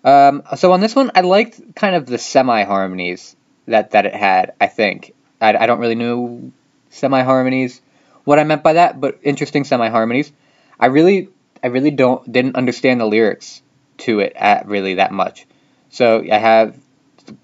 Um, 0.04 0.44
so 0.56 0.72
on 0.72 0.80
this 0.80 0.94
one, 0.94 1.10
I 1.16 1.22
liked 1.22 1.74
kind 1.74 1.96
of 1.96 2.06
the 2.06 2.18
semi 2.18 2.62
harmonies 2.62 3.34
that, 3.68 3.92
that 3.92 4.06
it 4.06 4.14
had, 4.14 4.54
I 4.60 4.66
think. 4.66 5.14
I, 5.40 5.56
I 5.56 5.66
don't 5.66 5.80
really 5.80 5.94
know 5.94 6.52
semi 6.90 7.22
harmonies, 7.22 7.80
what 8.24 8.38
I 8.38 8.44
meant 8.44 8.62
by 8.62 8.74
that, 8.74 9.00
but 9.00 9.20
interesting 9.22 9.64
semi 9.64 9.88
harmonies. 9.88 10.32
I 10.78 10.86
really, 10.86 11.28
I 11.62 11.68
really 11.68 11.90
don't, 11.90 12.30
didn't 12.30 12.56
understand 12.56 13.00
the 13.00 13.06
lyrics 13.06 13.62
to 13.98 14.20
it 14.20 14.32
at 14.36 14.66
really 14.66 14.94
that 14.94 15.12
much. 15.12 15.46
So 15.90 16.24
I 16.30 16.36
have 16.36 16.78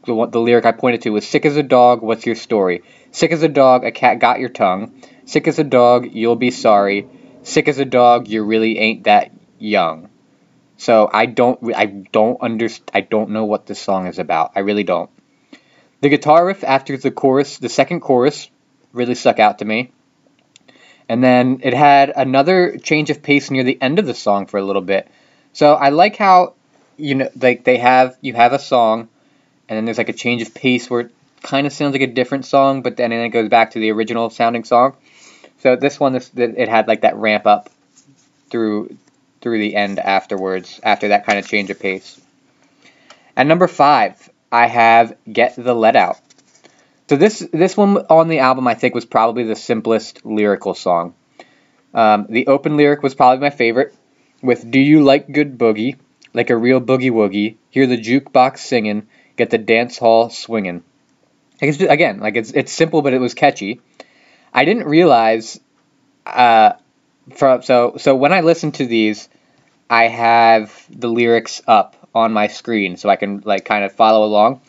the, 0.05 0.27
the 0.27 0.41
lyric 0.41 0.67
I 0.67 0.73
pointed 0.73 1.03
to 1.03 1.11
was 1.11 1.27
Sick 1.27 1.47
as 1.47 1.57
a 1.57 1.63
dog, 1.63 2.03
what's 2.03 2.27
your 2.27 2.35
story? 2.35 2.83
Sick 3.11 3.33
as 3.33 3.43
a 3.43 3.49
dog, 3.49 3.85
a 3.85 3.93
cat 3.93 4.19
got 4.19 4.41
your 4.41 4.49
tongue. 4.49 5.03
Sick 5.25 5.49
as 5.49 5.59
a 5.59 5.65
dog, 5.65 6.13
you'll 6.13 6.37
be 6.37 6.51
sorry. 6.51 7.09
Sick 7.43 7.69
as 7.69 7.79
a 7.79 7.85
dog, 7.85 8.29
you 8.29 8.43
really 8.45 8.79
ain't 8.79 9.05
that 9.05 9.33
young. 9.59 10.09
So 10.77 11.09
I 11.13 11.27
don't 11.27 11.75
I 11.75 11.87
don't 11.87 12.41
understand 12.41 12.91
I 12.93 13.01
don't 13.01 13.31
know 13.31 13.45
what 13.45 13.67
this 13.67 13.81
song 13.81 14.07
is 14.07 14.19
about. 14.19 14.53
I 14.57 14.61
really 14.61 14.85
don't. 14.85 15.11
The 16.05 16.11
guitar 16.11 16.45
riff 16.45 16.63
after 16.65 16.99
the 16.99 17.11
chorus, 17.11 17.57
the 17.57 17.71
second 17.71 18.01
chorus, 18.01 18.51
really 18.93 19.15
stuck 19.15 19.39
out 19.39 19.61
to 19.61 19.65
me. 19.65 19.91
And 21.09 21.25
then 21.25 21.61
it 21.63 21.73
had 21.73 22.13
another 22.15 22.77
change 22.77 23.09
of 23.09 23.23
pace 23.23 23.51
near 23.51 23.65
the 23.65 23.81
end 23.81 23.99
of 23.99 24.05
the 24.05 24.13
song 24.13 24.45
for 24.45 24.59
a 24.59 24.63
little 24.63 24.83
bit. 24.83 25.09
So 25.55 25.73
I 25.73 25.89
like 25.89 26.17
how 26.17 26.53
you 26.99 27.15
know 27.15 27.31
like 27.41 27.65
they 27.65 27.79
have 27.79 28.19
you 28.21 28.35
have 28.35 28.53
a 28.53 28.59
song 28.59 29.09
and 29.67 29.79
then 29.79 29.87
there's 29.87 29.97
like 29.97 30.11
a 30.11 30.13
change 30.13 30.43
of 30.43 30.53
pace 30.53 30.91
where 30.91 31.01
it 31.01 31.11
kind 31.43 31.67
of 31.67 31.73
sounds 31.73 31.93
like 31.93 32.03
a 32.03 32.07
different 32.07 32.45
song, 32.45 32.83
but 32.83 32.99
then 32.99 33.11
it 33.11 33.31
goes 33.31 33.49
back 33.49 33.71
to 33.71 33.79
the 33.79 33.91
original 33.91 34.29
sounding 34.29 34.65
song. 34.65 34.99
So 35.61 35.75
this 35.75 35.99
one, 35.99 36.13
this 36.13 36.31
it 36.35 36.69
had 36.69 36.87
like 36.87 37.01
that 37.01 37.17
ramp 37.17 37.47
up 37.47 37.71
through 38.51 38.95
through 39.41 39.59
the 39.59 39.75
end 39.75 39.99
afterwards, 39.99 40.81
after 40.83 41.09
that 41.09 41.25
kind 41.25 41.39
of 41.39 41.49
change 41.49 41.71
of 41.71 41.81
pace. 41.81 42.21
At 43.39 43.47
number 43.47 43.67
five, 43.67 44.29
I 44.55 44.69
have 44.69 45.17
Get 45.31 45.57
the 45.57 45.75
Lead 45.75 45.97
Out. 45.97 46.21
So 47.09 47.17
this 47.17 47.41
this 47.53 47.77
one 47.77 47.97
on 47.97 48.29
the 48.29 48.39
album 48.39 48.69
I 48.69 48.75
think 48.75 48.95
was 48.95 49.05
probably 49.05 49.43
the 49.43 49.57
simplest 49.57 50.25
lyrical 50.25 50.75
song. 50.75 51.15
Um, 51.93 52.27
the 52.31 52.47
open 52.47 52.77
lyric 52.77 53.03
was 53.03 53.17
probably 53.17 53.41
my 53.41 53.51
favorite, 53.51 53.97
with 54.43 54.71
"Do 54.71 54.79
you 54.79 55.03
like 55.03 55.33
good 55.33 55.59
boogie? 55.59 55.97
Like 56.33 56.51
a 56.51 56.57
real 56.57 56.81
boogie 56.81 57.11
woogie? 57.11 57.57
Hear 57.71 57.89
the 57.89 58.01
jukebox 58.01 58.59
singing, 58.59 59.09
get 59.37 59.51
the 59.51 59.59
dance 59.59 59.99
hall 59.99 60.31
swinging." 60.31 60.85
again, 61.61 62.21
like 62.21 62.37
it's 62.37 62.53
it's 62.53 62.71
simple, 62.71 63.03
but 63.03 63.13
it 63.13 63.21
was 63.21 63.35
catchy. 63.35 63.81
I 64.53 64.65
didn't 64.65 64.87
realize, 64.87 65.59
uh, 66.27 66.75
from 67.35 67.63
so 67.63 67.95
so 67.97 68.15
when 68.15 68.33
I 68.33 68.43
listened 68.43 68.75
to 68.75 68.87
these, 68.87 69.29
I 69.91 70.07
have 70.07 70.87
the 70.91 71.09
lyrics 71.09 71.61
up 71.67 72.04
on 72.15 72.33
my 72.33 72.47
screen 72.47 72.97
so 72.97 73.09
I 73.09 73.17
can 73.17 73.43
like 73.45 73.65
kind 73.65 73.85
of 73.85 73.93
follow 73.93 74.25
along. 74.25 74.61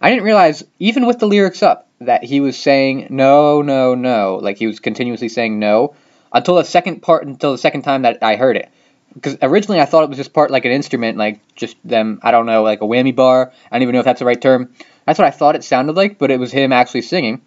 I 0.00 0.10
didn't 0.10 0.24
realize 0.24 0.64
even 0.78 1.06
with 1.06 1.18
the 1.18 1.26
lyrics 1.26 1.62
up 1.62 1.88
that 2.00 2.24
he 2.24 2.40
was 2.40 2.58
saying 2.58 3.08
no, 3.10 3.62
no, 3.62 3.94
no, 3.94 4.38
like 4.42 4.58
he 4.58 4.66
was 4.66 4.80
continuously 4.80 5.28
saying 5.28 5.58
no 5.58 5.94
until 6.32 6.56
the 6.56 6.64
second 6.64 7.00
part 7.00 7.26
until 7.26 7.52
the 7.52 7.58
second 7.58 7.82
time 7.82 8.02
that 8.02 8.18
I 8.22 8.36
heard 8.36 8.56
it. 8.56 8.70
Because 9.14 9.38
originally 9.42 9.80
I 9.80 9.84
thought 9.84 10.02
it 10.02 10.08
was 10.08 10.18
just 10.18 10.32
part 10.32 10.50
like 10.50 10.64
an 10.64 10.72
instrument, 10.72 11.16
like 11.16 11.40
just 11.54 11.76
them, 11.84 12.18
I 12.22 12.32
don't 12.32 12.46
know, 12.46 12.62
like 12.62 12.82
a 12.82 12.84
whammy 12.84 13.14
bar. 13.14 13.52
I 13.70 13.76
don't 13.76 13.82
even 13.82 13.92
know 13.92 14.00
if 14.00 14.04
that's 14.04 14.18
the 14.18 14.26
right 14.26 14.40
term. 14.40 14.74
That's 15.06 15.18
what 15.18 15.28
I 15.28 15.30
thought 15.30 15.54
it 15.54 15.62
sounded 15.62 15.94
like, 15.94 16.18
but 16.18 16.30
it 16.30 16.40
was 16.40 16.50
him 16.50 16.72
actually 16.72 17.02
singing. 17.02 17.42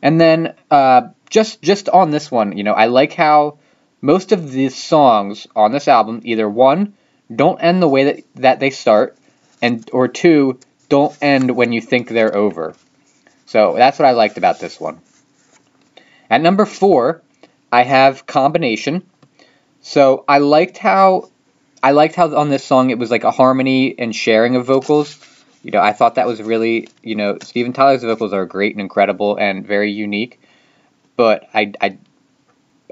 And 0.00 0.20
then 0.20 0.54
uh, 0.70 1.08
just 1.28 1.60
just 1.62 1.88
on 1.88 2.10
this 2.10 2.30
one, 2.30 2.56
you 2.56 2.64
know, 2.64 2.72
I 2.72 2.86
like 2.86 3.12
how 3.12 3.58
most 4.00 4.32
of 4.32 4.52
the 4.52 4.68
songs 4.68 5.46
on 5.56 5.72
this 5.72 5.88
album 5.88 6.20
either 6.24 6.48
one 6.48 6.94
don't 7.34 7.60
end 7.60 7.82
the 7.82 7.88
way 7.88 8.04
that, 8.04 8.24
that 8.36 8.60
they 8.60 8.70
start 8.70 9.16
and 9.62 9.88
or 9.92 10.08
two 10.08 10.58
don't 10.88 11.16
end 11.22 11.50
when 11.56 11.72
you 11.72 11.80
think 11.80 12.08
they're 12.08 12.36
over 12.36 12.74
so 13.46 13.74
that's 13.76 13.98
what 13.98 14.06
i 14.06 14.12
liked 14.12 14.36
about 14.38 14.60
this 14.60 14.80
one 14.80 15.00
At 16.30 16.40
number 16.40 16.64
four, 16.64 17.22
I 17.70 17.82
have 17.82 18.26
combination. 18.26 19.04
So 19.82 20.24
I 20.26 20.38
liked 20.38 20.78
how 20.78 21.30
I 21.82 21.92
liked 21.92 22.14
how 22.14 22.34
on 22.36 22.48
this 22.48 22.64
song 22.64 22.90
it 22.90 22.98
was 22.98 23.10
like 23.10 23.24
a 23.24 23.30
harmony 23.30 23.94
and 23.98 24.14
sharing 24.14 24.56
of 24.56 24.64
vocals. 24.64 25.18
You 25.62 25.70
know, 25.70 25.80
I 25.80 25.92
thought 25.92 26.16
that 26.16 26.26
was 26.26 26.42
really, 26.42 26.88
you 27.02 27.14
know, 27.14 27.38
Steven 27.42 27.72
Tyler's 27.72 28.02
vocals 28.02 28.32
are 28.32 28.46
great 28.46 28.72
and 28.72 28.80
incredible 28.80 29.36
and 29.36 29.66
very 29.66 29.92
unique. 29.92 30.40
But 31.16 31.48
I, 31.54 31.72
I, 31.80 31.98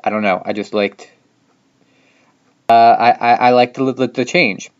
I 0.04 0.10
don't 0.10 0.22
know. 0.22 0.42
I 0.44 0.52
just 0.52 0.74
liked. 0.74 1.10
Uh, 2.72 3.14
I, 3.20 3.34
I, 3.34 3.50
liked 3.50 3.74
the, 3.74 3.92
the, 3.92 4.06
the 4.08 4.24
change. 4.24 4.70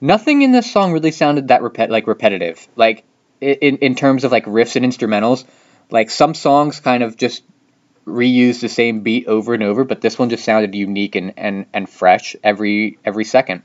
Nothing 0.00 0.42
in 0.42 0.52
this 0.52 0.70
song 0.70 0.92
really 0.92 1.10
sounded 1.10 1.48
that 1.48 1.60
repet 1.60 1.90
like 1.90 2.06
repetitive. 2.06 2.66
Like 2.76 3.04
in 3.40 3.78
in 3.78 3.94
terms 3.94 4.24
of 4.24 4.32
like 4.32 4.46
riffs 4.46 4.76
and 4.76 4.84
instrumentals, 4.84 5.44
like 5.90 6.10
some 6.10 6.34
songs 6.34 6.80
kind 6.80 7.02
of 7.02 7.16
just 7.16 7.42
reuse 8.06 8.60
the 8.60 8.68
same 8.68 9.00
beat 9.00 9.26
over 9.26 9.52
and 9.52 9.62
over, 9.62 9.84
but 9.84 10.00
this 10.00 10.18
one 10.18 10.30
just 10.30 10.44
sounded 10.44 10.74
unique 10.74 11.16
and, 11.16 11.34
and, 11.36 11.66
and 11.74 11.90
fresh 11.90 12.36
every 12.42 12.98
every 13.04 13.24
second. 13.24 13.62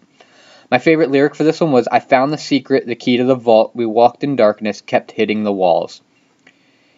My 0.69 0.79
favorite 0.79 1.11
lyric 1.11 1.35
for 1.35 1.43
this 1.43 1.61
one 1.61 1.71
was 1.71 1.87
I 1.87 1.99
found 1.99 2.31
the 2.31 2.37
secret, 2.37 2.87
the 2.87 2.95
key 2.95 3.17
to 3.17 3.25
the 3.25 3.35
vault. 3.35 3.75
We 3.75 3.85
walked 3.85 4.23
in 4.23 4.35
darkness, 4.35 4.81
kept 4.81 5.11
hitting 5.11 5.43
the 5.43 5.53
walls. 5.53 6.01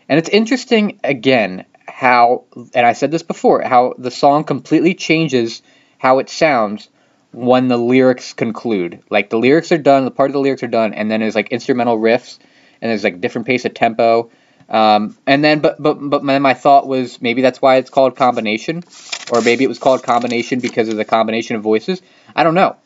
And 0.07 0.19
it's 0.19 0.29
interesting 0.29 0.99
again 1.03 1.65
how 1.87 2.45
and 2.73 2.85
I 2.85 2.93
said 2.93 3.11
this 3.11 3.23
before, 3.23 3.61
how 3.61 3.93
the 3.97 4.11
song 4.11 4.43
completely 4.43 4.93
changes 4.95 5.61
how 6.03 6.19
it 6.19 6.29
sounds 6.29 6.89
when 7.31 7.67
the 7.67 7.77
lyrics 7.77 8.33
conclude. 8.33 9.01
Like 9.09 9.31
the 9.31 9.39
lyrics 9.39 9.71
are 9.71 9.79
done, 9.79 10.05
the 10.05 10.11
part 10.11 10.29
of 10.29 10.33
the 10.33 10.39
lyrics 10.39 10.61
are 10.61 10.67
done, 10.67 10.93
and 10.93 11.09
then 11.09 11.21
there's 11.21 11.35
like 11.35 11.51
instrumental 11.51 11.97
riffs 11.97 12.37
and 12.79 12.91
there's 12.91 13.03
like 13.03 13.21
different 13.21 13.47
pace 13.47 13.65
of 13.65 13.73
tempo 13.73 14.29
um, 14.69 15.17
and 15.27 15.43
then, 15.43 15.59
but 15.59 15.81
but 15.81 15.95
but 15.95 16.23
my, 16.23 16.39
my 16.39 16.53
thought 16.53 16.87
was 16.87 17.21
maybe 17.21 17.41
that's 17.41 17.61
why 17.61 17.77
it's 17.77 17.89
called 17.89 18.15
combination, 18.15 18.83
or 19.31 19.41
maybe 19.41 19.63
it 19.63 19.67
was 19.67 19.79
called 19.79 20.03
combination 20.03 20.59
because 20.59 20.89
of 20.89 20.97
the 20.97 21.05
combination 21.05 21.55
of 21.55 21.61
voices. 21.61 22.01
I 22.35 22.43
don't 22.43 22.55
know, 22.55 22.77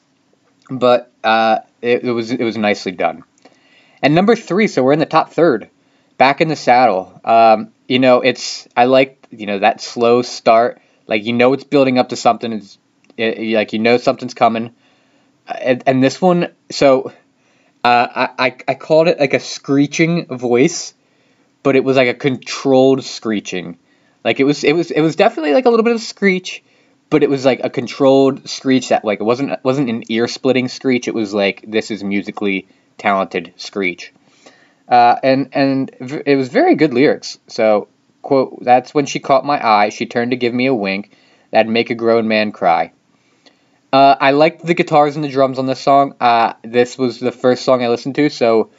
but 0.70 1.12
uh, 1.24 1.60
it, 1.82 2.04
it 2.04 2.12
was 2.12 2.32
it 2.32 2.44
was 2.44 2.58
nicely 2.58 2.92
done. 2.92 3.24
And 4.02 4.16
number 4.16 4.36
three, 4.36 4.68
so 4.68 4.84
we're 4.84 4.94
in 4.94 5.00
the 5.00 5.06
top 5.06 5.32
third, 5.32 5.70
back 6.18 6.42
in 6.42 6.48
the 6.48 6.56
saddle. 6.56 7.20
Um, 7.24 7.72
you 7.88 8.00
know, 8.00 8.22
it's 8.22 8.68
I 8.76 8.86
like 8.86 9.26
you 9.30 9.46
know 9.46 9.60
that 9.60 9.80
slow 9.80 10.24
start, 10.24 10.82
like 11.06 11.26
you 11.26 11.34
know 11.34 11.54
it's 11.54 11.64
building 11.64 12.00
up 12.00 12.10
to 12.10 12.16
something. 12.16 12.52
It's 12.54 12.78
it, 13.18 13.56
like 13.56 13.74
you 13.74 13.80
know 13.80 13.98
something's 13.98 14.34
coming, 14.34 14.74
and, 15.48 15.84
and 15.86 16.04
this 16.04 16.22
one, 16.22 16.54
so 16.72 17.12
uh, 17.84 18.28
I 18.40 18.56
I 18.68 18.74
called 18.76 19.08
it 19.08 19.20
like 19.20 19.34
a 19.34 19.40
screeching 19.40 20.26
voice 20.28 20.94
but 21.68 21.76
it 21.76 21.84
was 21.84 21.98
like 21.98 22.08
a 22.08 22.14
controlled 22.14 23.04
screeching. 23.04 23.78
Like 24.24 24.40
it 24.40 24.46
was 24.46 24.64
it 24.64 24.74
was 24.74 24.90
it 24.90 25.02
was 25.02 25.18
definitely 25.18 25.54
like 25.54 25.66
a 25.66 25.70
little 25.70 25.84
bit 25.84 25.96
of 25.96 26.00
screech, 26.00 26.64
but 27.10 27.24
it 27.24 27.30
was 27.30 27.44
like 27.44 27.60
a 27.62 27.70
controlled 27.70 28.48
screech 28.48 28.88
that 28.88 29.04
like 29.04 29.20
it 29.20 29.26
wasn't 29.26 29.62
wasn't 29.66 29.90
an 29.90 30.04
ear 30.08 30.30
splitting 30.30 30.70
screech. 30.70 31.10
It 31.10 31.14
was 31.14 31.34
like 31.34 31.66
this 31.68 31.92
is 31.92 32.06
musically 32.06 32.70
talented 32.98 33.54
screech. 33.58 34.14
Uh, 34.88 35.18
and 35.22 35.50
and 35.52 35.92
it 36.26 36.38
was 36.38 36.48
very 36.48 36.76
good 36.76 36.94
lyrics. 36.94 37.38
So 37.48 37.90
quote 38.22 38.64
that's 38.64 38.94
when 38.94 39.06
she 39.06 39.20
caught 39.20 39.46
my 39.46 39.62
eye. 39.62 39.90
She 39.90 40.06
turned 40.06 40.32
to 40.32 40.38
give 40.38 40.54
me 40.54 40.68
a 40.68 40.74
wink 40.74 41.12
that'd 41.52 41.70
make 41.70 41.90
a 41.90 41.96
grown 41.96 42.30
man 42.30 42.54
cry. 42.54 42.94
Uh, 43.92 44.16
I 44.20 44.32
liked 44.32 44.66
the 44.66 44.74
guitars 44.74 45.16
and 45.16 45.24
the 45.24 45.30
drums 45.30 45.60
on 45.60 45.66
this 45.66 45.80
song. 45.80 46.16
Uh, 46.20 46.54
this 46.64 46.98
was 46.98 47.20
the 47.20 47.32
first 47.32 47.64
song 47.64 47.84
I 47.84 47.88
listened 47.88 48.16
to, 48.16 48.30
so 48.30 48.72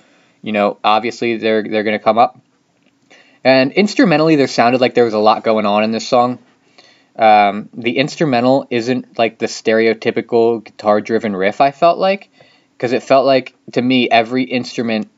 you 0.43 0.53
know 0.53 0.79
obviously 0.85 1.39
they're 1.39 1.63
they're 1.63 1.85
gonna 1.85 1.99
come 1.99 2.19
up. 2.19 2.39
And 3.43 3.73
instrumentally, 3.73 4.37
there 4.37 4.49
sounded 4.49 4.81
like 4.81 4.95
there 4.95 5.05
was 5.05 5.15
a 5.15 5.19
lot 5.19 5.45
going 5.45 5.65
on 5.65 5.85
in 5.85 5.93
this 5.93 6.07
song. 6.07 6.39
Um, 7.17 7.69
the 7.75 7.97
instrumental 7.97 8.67
isn't 8.71 9.19
like 9.19 9.39
the 9.39 9.47
stereotypical 9.47 10.63
guitar 10.63 11.01
driven 11.01 11.35
riff, 11.35 11.61
I 11.61 11.73
felt 11.73 11.99
like, 11.99 12.31
because 12.77 12.93
it 12.93 13.03
felt 13.03 13.27
like 13.27 13.55
to 13.73 13.83
me 13.83 14.09
every 14.09 14.45
instrument 14.45 15.11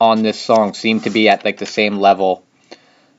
on 0.00 0.22
this 0.22 0.38
song 0.38 0.74
seemed 0.74 1.04
to 1.04 1.10
be 1.10 1.28
at 1.28 1.44
like 1.44 1.58
the 1.58 1.66
same 1.66 1.96
level. 1.96 2.44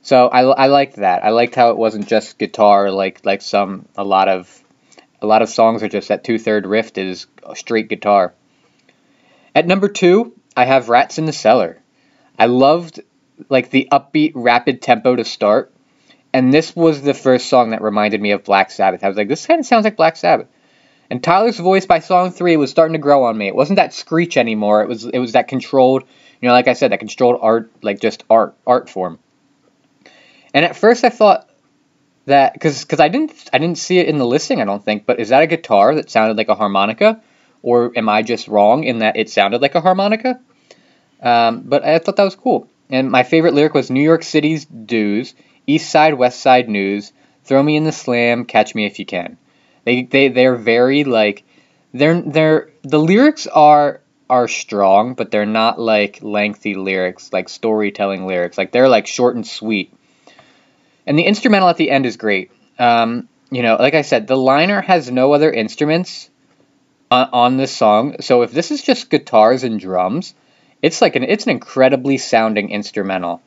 So 0.01 0.27
I, 0.27 0.41
I 0.43 0.67
liked 0.67 0.97
that. 0.97 1.25
I 1.25 1.29
liked 1.29 1.55
how 1.55 1.71
it 1.71 1.77
wasn't 1.77 2.07
just 2.07 2.37
guitar 2.37 2.91
like 2.91 3.25
like 3.25 3.41
some 3.41 3.87
a 3.97 4.03
lot 4.03 4.27
of 4.27 4.63
a 5.21 5.27
lot 5.27 5.41
of 5.41 5.49
songs 5.49 5.83
are 5.83 5.89
just 5.89 6.09
that 6.09 6.23
two 6.23 6.39
third 6.39 6.65
riff 6.65 6.97
is 6.97 7.27
a 7.45 7.55
straight 7.55 7.89
guitar. 7.89 8.33
At 9.55 9.67
number 9.67 9.89
two, 9.89 10.33
I 10.55 10.65
have 10.65 10.89
Rats 10.89 11.17
in 11.17 11.25
the 11.25 11.33
Cellar. 11.33 11.79
I 12.37 12.45
loved 12.45 13.01
like 13.49 13.69
the 13.69 13.87
upbeat, 13.91 14.33
rapid 14.35 14.81
tempo 14.81 15.15
to 15.15 15.25
start. 15.25 15.71
And 16.31 16.53
this 16.53 16.75
was 16.75 17.01
the 17.01 17.13
first 17.13 17.47
song 17.47 17.71
that 17.71 17.81
reminded 17.81 18.21
me 18.21 18.31
of 18.31 18.43
Black 18.43 18.69
Sabbath. 18.69 19.03
I 19.03 19.07
was 19.07 19.17
like, 19.17 19.27
this 19.27 19.47
kind 19.47 19.59
of 19.59 19.65
sounds 19.65 19.83
like 19.83 19.95
Black 19.95 20.15
Sabbath. 20.15 20.47
And 21.09 21.23
Tyler's 21.23 21.57
voice 21.57 21.87
by 21.87 21.99
song 21.99 22.31
three 22.31 22.55
was 22.55 22.69
starting 22.69 22.93
to 22.93 22.99
grow 22.99 23.23
on 23.23 23.37
me. 23.37 23.47
It 23.47 23.55
wasn't 23.55 23.77
that 23.77 23.93
screech 23.93 24.37
anymore. 24.37 24.83
It 24.83 24.87
was 24.87 25.05
it 25.05 25.17
was 25.17 25.31
that 25.31 25.47
controlled, 25.47 26.03
you 26.39 26.47
know, 26.47 26.53
like 26.53 26.67
I 26.67 26.73
said, 26.73 26.91
that 26.91 26.99
controlled 26.99 27.39
art, 27.41 27.71
like 27.81 27.99
just 27.99 28.23
art 28.29 28.55
art 28.67 28.89
form. 28.89 29.17
And 30.53 30.65
at 30.65 30.75
first 30.75 31.03
I 31.03 31.09
thought 31.09 31.48
that 32.29 32.53
because 32.53 32.81
because 32.81 32.99
I 32.99 33.09
didn't 33.09 33.31
I 33.53 33.57
didn't 33.57 33.77
see 33.77 33.99
it 33.99 34.07
in 34.07 34.17
the 34.17 34.25
listing 34.25 34.61
I 34.61 34.65
don't 34.65 34.83
think, 34.83 35.05
but 35.05 35.19
is 35.19 35.29
that 35.29 35.43
a 35.43 35.47
guitar 35.47 35.95
that 35.95 36.09
sounded 36.09 36.37
like 36.37 36.49
a 36.49 36.55
harmonica, 36.55 37.21
or 37.61 37.91
am 37.95 38.09
I 38.09 38.23
just 38.23 38.47
wrong 38.47 38.83
in 38.83 38.99
that 38.99 39.17
it 39.17 39.29
sounded 39.29 39.61
like 39.61 39.75
a 39.75 39.81
harmonica? 39.81 40.39
Um, 41.21 41.61
but 41.61 41.83
I 41.83 41.99
thought 41.99 42.15
that 42.15 42.23
was 42.23 42.35
cool. 42.35 42.69
And 42.89 43.11
my 43.11 43.23
favorite 43.23 43.53
lyric 43.53 43.73
was 43.73 43.91
New 43.91 44.01
York 44.01 44.23
City's 44.23 44.65
dues, 44.65 45.35
East 45.67 45.89
Side, 45.89 46.15
West 46.15 46.39
Side 46.39 46.69
news, 46.69 47.11
throw 47.43 47.61
me 47.61 47.75
in 47.75 47.83
the 47.83 47.91
slam, 47.91 48.45
catch 48.45 48.73
me 48.73 48.85
if 48.85 48.99
you 48.99 49.05
can. 49.05 49.37
They 49.83 50.03
they 50.03 50.29
they're 50.29 50.55
very 50.55 51.03
like 51.03 51.43
they're 51.93 52.21
they're 52.21 52.69
the 52.83 52.99
lyrics 52.99 53.47
are 53.47 54.01
are 54.29 54.47
strong, 54.47 55.15
but 55.15 55.31
they're 55.31 55.45
not 55.45 55.79
like 55.79 56.19
lengthy 56.21 56.75
lyrics, 56.75 57.33
like 57.33 57.49
storytelling 57.49 58.27
lyrics. 58.27 58.57
Like 58.57 58.71
they're 58.71 58.89
like 58.89 59.07
short 59.07 59.35
and 59.35 59.45
sweet. 59.45 59.93
And 61.05 61.17
the 61.17 61.23
instrumental 61.23 61.69
at 61.69 61.77
the 61.77 61.89
end 61.89 62.05
is 62.05 62.17
great. 62.17 62.51
Um, 62.77 63.27
you 63.51 63.63
know, 63.63 63.75
like 63.75 63.95
I 63.95 64.03
said, 64.03 64.27
the 64.27 64.37
liner 64.37 64.81
has 64.81 65.09
no 65.09 65.33
other 65.33 65.51
instruments 65.51 66.29
on, 67.09 67.29
on 67.33 67.57
this 67.57 67.75
song. 67.75 68.17
So 68.21 68.43
if 68.43 68.51
this 68.51 68.71
is 68.71 68.83
just 68.83 69.09
guitars 69.09 69.63
and 69.63 69.79
drums, 69.79 70.33
it's 70.81 71.01
like 71.01 71.15
an 71.15 71.23
it's 71.23 71.45
an 71.45 71.51
incredibly 71.51 72.17
sounding 72.17 72.69
instrumental. 72.69 73.41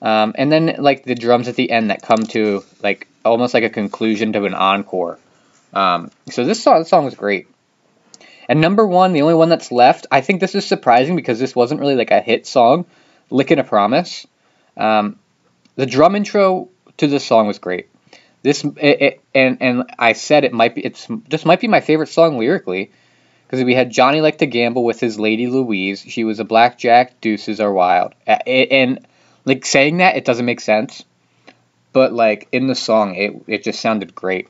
Um, 0.00 0.34
and 0.36 0.50
then 0.50 0.76
like 0.78 1.04
the 1.04 1.16
drums 1.16 1.48
at 1.48 1.56
the 1.56 1.70
end 1.70 1.90
that 1.90 2.02
come 2.02 2.24
to 2.28 2.64
like 2.82 3.08
almost 3.24 3.52
like 3.52 3.64
a 3.64 3.70
conclusion 3.70 4.32
to 4.34 4.44
an 4.44 4.54
encore. 4.54 5.18
Um, 5.72 6.10
so 6.30 6.44
this 6.44 6.62
song, 6.62 6.78
this 6.78 6.88
song 6.88 7.06
is 7.06 7.14
great. 7.14 7.48
And 8.48 8.60
number 8.60 8.86
one, 8.86 9.12
the 9.12 9.22
only 9.22 9.34
one 9.34 9.50
that's 9.50 9.70
left, 9.70 10.06
I 10.10 10.22
think 10.22 10.40
this 10.40 10.54
is 10.54 10.64
surprising 10.64 11.16
because 11.16 11.38
this 11.38 11.54
wasn't 11.54 11.80
really 11.80 11.96
like 11.96 12.10
a 12.10 12.20
hit 12.20 12.46
song. 12.46 12.86
Lick 13.30 13.50
and 13.50 13.60
a 13.60 13.64
Promise. 13.64 14.26
Um, 14.76 15.18
the 15.76 15.84
drum 15.84 16.16
intro 16.16 16.70
to 16.98 17.06
this 17.06 17.26
song 17.26 17.46
was 17.46 17.58
great. 17.58 17.88
This 18.42 18.64
it, 18.64 19.02
it, 19.02 19.20
and 19.34 19.58
and 19.60 19.84
I 19.98 20.12
said 20.12 20.44
it 20.44 20.52
might 20.52 20.74
be 20.74 20.84
it's 20.84 21.06
this 21.28 21.44
might 21.44 21.60
be 21.60 21.68
my 21.68 21.80
favorite 21.80 22.08
song 22.08 22.38
lyrically 22.38 22.92
because 23.46 23.64
we 23.64 23.74
had 23.74 23.90
Johnny 23.90 24.20
like 24.20 24.38
to 24.38 24.46
gamble 24.46 24.84
with 24.84 25.00
his 25.00 25.18
lady 25.18 25.46
Louise. 25.46 26.04
She 26.06 26.24
was 26.24 26.38
a 26.38 26.44
blackjack. 26.44 27.20
Deuces 27.20 27.60
are 27.60 27.72
wild. 27.72 28.14
And 28.26 29.06
like 29.44 29.64
saying 29.64 29.98
that, 29.98 30.16
it 30.16 30.24
doesn't 30.24 30.44
make 30.44 30.60
sense. 30.60 31.04
But 31.92 32.12
like 32.12 32.48
in 32.52 32.66
the 32.66 32.74
song, 32.74 33.16
it 33.16 33.32
it 33.46 33.64
just 33.64 33.80
sounded 33.80 34.14
great. 34.14 34.48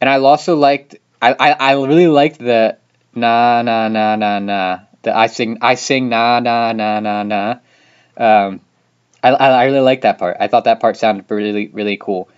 And 0.00 0.10
I 0.10 0.18
also 0.18 0.56
liked. 0.56 0.96
I 1.20 1.32
I, 1.38 1.50
I 1.52 1.72
really 1.74 2.08
liked 2.08 2.38
the 2.38 2.78
na 3.14 3.62
na 3.62 3.88
na 3.88 4.16
na 4.16 4.38
na. 4.38 4.78
The 5.02 5.16
I 5.16 5.28
sing 5.28 5.58
I 5.60 5.74
sing 5.74 6.08
na 6.08 6.40
na 6.40 6.72
na 6.72 7.00
na 7.00 7.22
na. 7.22 7.58
Um, 8.16 8.60
I 9.30 9.62
I 9.62 9.64
really 9.64 9.80
liked 9.80 10.02
that 10.02 10.18
part. 10.18 10.36
I 10.40 10.48
thought 10.48 10.64
that 10.64 10.80
part 10.80 10.96
sounded 10.96 11.30
really 11.30 11.68
really 11.68 11.96
cool. 11.96 12.28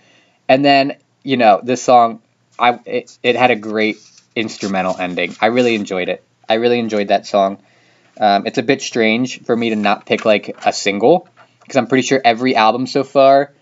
And 0.47 0.63
then 0.63 0.97
you 1.23 1.37
know 1.37 1.61
this 1.63 1.81
song, 1.81 2.21
I 2.57 2.79
it, 2.85 3.17
it 3.23 3.35
had 3.35 3.51
a 3.51 3.55
great 3.55 3.97
instrumental 4.35 4.95
ending. 4.97 5.35
I 5.41 5.47
really 5.47 5.75
enjoyed 5.75 6.09
it. 6.09 6.23
I 6.47 6.55
really 6.55 6.79
enjoyed 6.79 7.09
that 7.09 7.27
song. 7.27 7.59
Um, 8.19 8.47
it's 8.47 8.57
a 8.57 8.63
bit 8.63 8.81
strange 8.81 9.43
for 9.43 9.55
me 9.55 9.69
to 9.69 9.75
not 9.75 10.05
pick 10.05 10.25
like 10.25 10.55
a 10.65 10.73
single 10.73 11.27
because 11.61 11.77
I'm 11.77 11.87
pretty 11.87 12.07
sure 12.07 12.19
every 12.23 12.55
album 12.55 12.87
so 12.87 13.03
far 13.03 13.53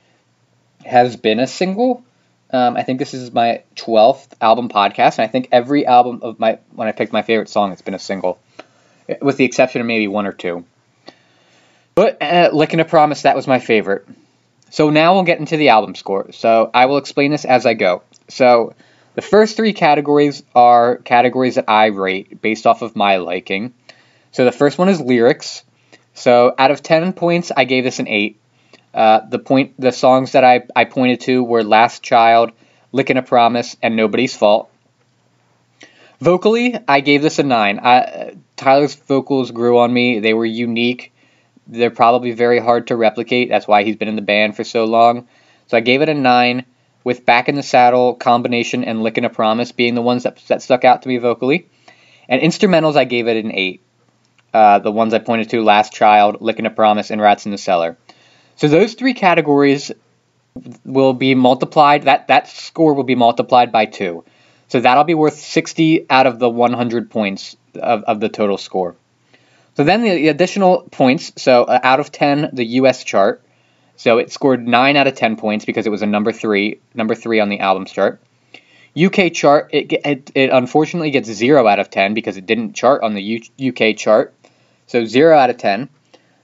has 0.86 1.16
been 1.18 1.40
a 1.40 1.48
single. 1.48 2.04
Um, 2.50 2.78
I 2.78 2.84
think 2.84 3.00
this 3.00 3.14
is 3.14 3.34
my 3.34 3.64
12th 3.76 4.30
album 4.40 4.70
podcast, 4.70 5.18
and 5.18 5.26
I 5.26 5.28
think 5.28 5.50
every 5.52 5.86
album 5.86 6.20
of 6.22 6.40
my 6.40 6.60
when 6.72 6.88
I 6.88 6.94
picked 6.94 7.12
my 7.12 7.22
favorite 7.22 7.50
song, 7.50 7.74
it's 7.74 7.82
been 7.82 7.94
a 7.94 8.00
single, 8.00 8.40
with 9.22 9.36
the 9.36 9.44
exception 9.44 9.82
of 9.82 9.88
maybe 9.88 10.08
one 10.08 10.26
or 10.26 10.32
two. 10.32 10.64
But 11.98 12.22
uh, 12.22 12.52
Lick 12.54 12.74
and 12.74 12.82
a 12.82 12.86
Promise, 12.86 13.24
that 13.24 13.36
was 13.36 13.48
my 13.48 13.58
favorite. 13.58 14.08
So 14.70 14.92
now 14.92 15.16
we'll 15.16 15.24
get 15.24 15.40
into 15.40 15.58
the 15.58 15.70
album 15.70 15.96
score. 15.96 16.32
So 16.32 16.70
I 16.72 16.86
will 16.86 16.98
explain 16.98 17.32
this 17.32 17.44
as 17.44 17.66
I 17.66 17.74
go. 17.74 18.04
So 18.28 18.76
the 19.16 19.24
first 19.24 19.58
three 19.58 19.74
categories 19.74 20.44
are 20.54 20.98
categories 20.98 21.56
that 21.56 21.66
I 21.68 21.88
rate 21.88 22.40
based 22.40 22.68
off 22.68 22.84
of 22.84 22.96
my 22.96 23.18
liking. 23.18 23.74
So 24.32 24.46
the 24.46 24.52
first 24.52 24.78
one 24.78 24.90
is 24.90 25.02
lyrics. 25.02 25.64
So 26.14 26.54
out 26.56 26.70
of 26.70 26.84
10 26.84 27.14
points, 27.14 27.52
I 27.58 27.64
gave 27.64 27.84
this 27.84 27.98
an 27.98 28.08
8. 28.08 28.40
Uh, 28.94 29.22
the 29.28 29.40
point, 29.40 29.74
the 29.80 29.92
songs 29.92 30.34
that 30.34 30.44
I, 30.44 30.68
I 30.76 30.86
pointed 30.86 31.22
to 31.22 31.44
were 31.44 31.64
"Last 31.64 32.04
Child," 32.04 32.52
"Lick 32.92 33.10
and 33.10 33.18
a 33.18 33.24
Promise," 33.24 33.76
and 33.82 33.96
"Nobody's 33.96 34.36
Fault." 34.36 34.70
Vocally, 36.20 36.78
I 36.88 37.00
gave 37.00 37.24
this 37.24 37.40
a 37.40 37.44
nine. 37.44 37.80
I, 37.80 38.36
Tyler's 38.56 38.94
vocals 38.94 39.50
grew 39.50 39.80
on 39.80 39.92
me. 39.92 40.20
They 40.20 40.36
were 40.36 40.46
unique. 40.46 41.12
They're 41.68 41.90
probably 41.90 42.32
very 42.32 42.60
hard 42.60 42.88
to 42.88 42.96
replicate. 42.96 43.50
That's 43.50 43.68
why 43.68 43.84
he's 43.84 43.96
been 43.96 44.08
in 44.08 44.16
the 44.16 44.22
band 44.22 44.56
for 44.56 44.64
so 44.64 44.86
long. 44.86 45.28
So 45.68 45.78
I 45.78 45.82
gave 45.82 46.02
it 46.02 46.10
a 46.10 46.14
nine, 46.14 46.66
with 47.04 47.26
"Back 47.26 47.50
in 47.50 47.56
the 47.56 47.64
Saddle," 47.64 48.14
"Combination," 48.14 48.84
and 48.84 49.04
"Lick 49.04 49.18
and 49.18 49.26
a 49.26 49.30
Promise" 49.30 49.72
being 49.72 49.96
the 49.96 50.02
ones 50.02 50.24
that, 50.24 50.38
that 50.48 50.62
stuck 50.62 50.86
out 50.86 51.02
to 51.02 51.10
me 51.10 51.18
vocally. 51.18 51.68
And 52.30 52.42
instrumentals, 52.42 52.96
I 52.96 53.04
gave 53.04 53.28
it 53.28 53.44
an 53.44 53.52
eight. 53.54 53.82
Uh, 54.54 54.80
the 54.80 54.92
ones 54.92 55.14
I 55.14 55.20
pointed 55.20 55.50
to: 55.50 55.62
"Last 55.62 55.94
Child," 55.94 56.38
"Licking 56.42 56.66
a 56.66 56.70
Promise," 56.70 57.12
and 57.12 57.22
"Rats 57.22 57.46
in 57.46 57.52
the 57.52 57.58
Cellar." 57.58 57.98
So 58.56 58.68
those 58.68 58.94
three 58.94 59.14
categories 59.14 59.92
will 60.86 61.14
be 61.14 61.36
multiplied. 61.36 62.04
That 62.04 62.28
that 62.28 62.48
score 62.48 62.94
will 62.94 63.04
be 63.04 63.16
multiplied 63.16 63.72
by 63.72 63.86
two. 63.86 64.24
So 64.70 64.80
that'll 64.80 65.06
be 65.06 65.14
worth 65.14 65.36
60 65.36 66.10
out 66.10 66.28
of 66.28 66.40
the 66.40 66.50
100 66.50 67.10
points 67.10 67.56
of, 67.76 68.04
of 68.04 68.20
the 68.20 68.28
total 68.28 68.58
score. 68.58 68.96
So 69.78 69.84
then 69.84 70.02
the 70.02 70.30
additional 70.30 70.88
points, 70.90 71.34
so 71.36 71.66
uh, 71.66 71.80
out 71.84 72.00
of 72.00 72.12
10, 72.12 72.50
the 72.54 72.66
US 72.82 73.04
chart. 73.04 73.44
So 73.96 74.18
it 74.18 74.32
scored 74.32 74.68
9 74.68 74.96
out 74.96 75.06
of 75.06 75.14
10 75.14 75.36
points 75.36 75.66
because 75.66 75.86
it 75.86 75.92
was 75.92 76.02
a 76.02 76.08
number 76.08 76.32
3, 76.32 76.80
number 76.96 77.14
3 77.14 77.40
on 77.42 77.50
the 77.50 77.60
albums 77.60 77.92
chart. 77.92 78.20
UK 79.00 79.32
chart, 79.32 79.70
it, 79.72 79.94
it, 79.94 80.32
it 80.34 80.50
unfortunately 80.50 81.12
gets 81.12 81.30
0 81.30 81.68
out 81.68 81.78
of 81.78 81.92
10 81.92 82.16
because 82.16 82.38
it 82.38 82.48
didn't 82.48 82.74
chart 82.74 83.04
on 83.04 83.14
the 83.14 83.22
U, 83.22 83.70
UK 83.70 83.96
chart. 83.96 84.34
So 84.88 85.06
0 85.06 85.38
out 85.38 85.52
of 85.52 85.58
10. 85.58 85.90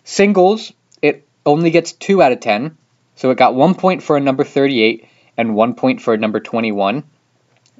Singles, 0.04 0.72
it 1.02 1.28
only 1.44 1.72
gets 1.72 1.94
2 1.94 2.22
out 2.22 2.34
of 2.34 2.40
10. 2.40 2.78
So 3.16 3.32
it 3.32 3.38
got 3.40 3.56
1 3.56 3.74
point 3.74 4.04
for 4.04 4.16
a 4.16 4.20
number 4.20 4.44
38 4.44 5.08
and 5.38 5.56
1 5.56 5.74
point 5.74 6.04
for 6.04 6.14
a 6.14 6.18
number 6.20 6.40
21. 6.40 7.04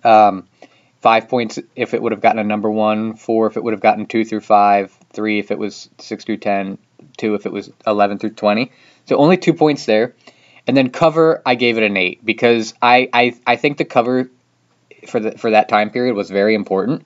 Um, 0.04 0.48
five 1.04 1.28
points 1.30 1.60
if 1.76 1.94
it 1.94 2.02
would 2.02 2.12
have 2.12 2.22
gotten 2.22 2.40
a 2.40 2.44
number 2.44 2.72
one, 2.72 3.16
four 3.18 3.48
if 3.48 3.58
it 3.58 3.64
would 3.64 3.74
have 3.74 3.82
gotten 3.82 4.06
two 4.06 4.24
through 4.24 4.40
five, 4.40 4.98
three 5.14 5.40
if 5.40 5.52
it 5.52 5.58
was 5.58 5.90
six 6.00 6.24
through 6.24 6.38
ten, 6.38 6.78
two 7.18 7.36
if 7.36 7.46
it 7.46 7.52
was 7.52 7.72
11 7.86 8.20
through 8.20 8.32
20. 8.32 8.72
So 9.06 9.18
only 9.18 9.38
two 9.38 9.54
points 9.54 9.86
there. 9.86 10.16
And 10.66 10.76
then 10.78 10.90
cover, 10.90 11.42
I 11.46 11.56
gave 11.56 11.78
it 11.78 11.84
an 11.84 11.98
eight 11.98 12.24
because 12.26 12.74
I, 12.82 13.10
I, 13.12 13.36
I 13.46 13.56
think 13.58 13.78
the 13.78 13.86
cover 13.86 14.30
for 15.08 15.20
the 15.20 15.38
for 15.38 15.52
that 15.52 15.68
time 15.68 15.90
period 15.90 16.16
was 16.16 16.30
very 16.30 16.56
important 16.56 17.06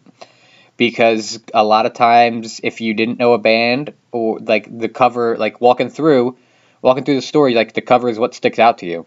because 0.78 1.40
a 1.52 1.64
lot 1.64 1.88
of 1.88 1.94
times 1.94 2.62
if 2.64 2.80
you 2.80 2.94
didn't 2.94 3.18
know 3.18 3.34
a 3.34 3.40
band 3.40 3.94
or 4.12 4.38
like 4.40 4.78
the 4.78 4.88
cover 4.88 5.36
like 5.38 5.60
walking 5.60 5.90
through 5.90 6.38
walking 6.84 7.04
through 7.04 7.16
the 7.16 7.24
story 7.24 7.56
like 7.56 7.74
the 7.74 7.82
cover 7.82 8.08
is 8.08 8.20
what 8.20 8.36
sticks 8.36 8.60
out 8.60 8.78
to 8.78 8.86
you 8.86 9.04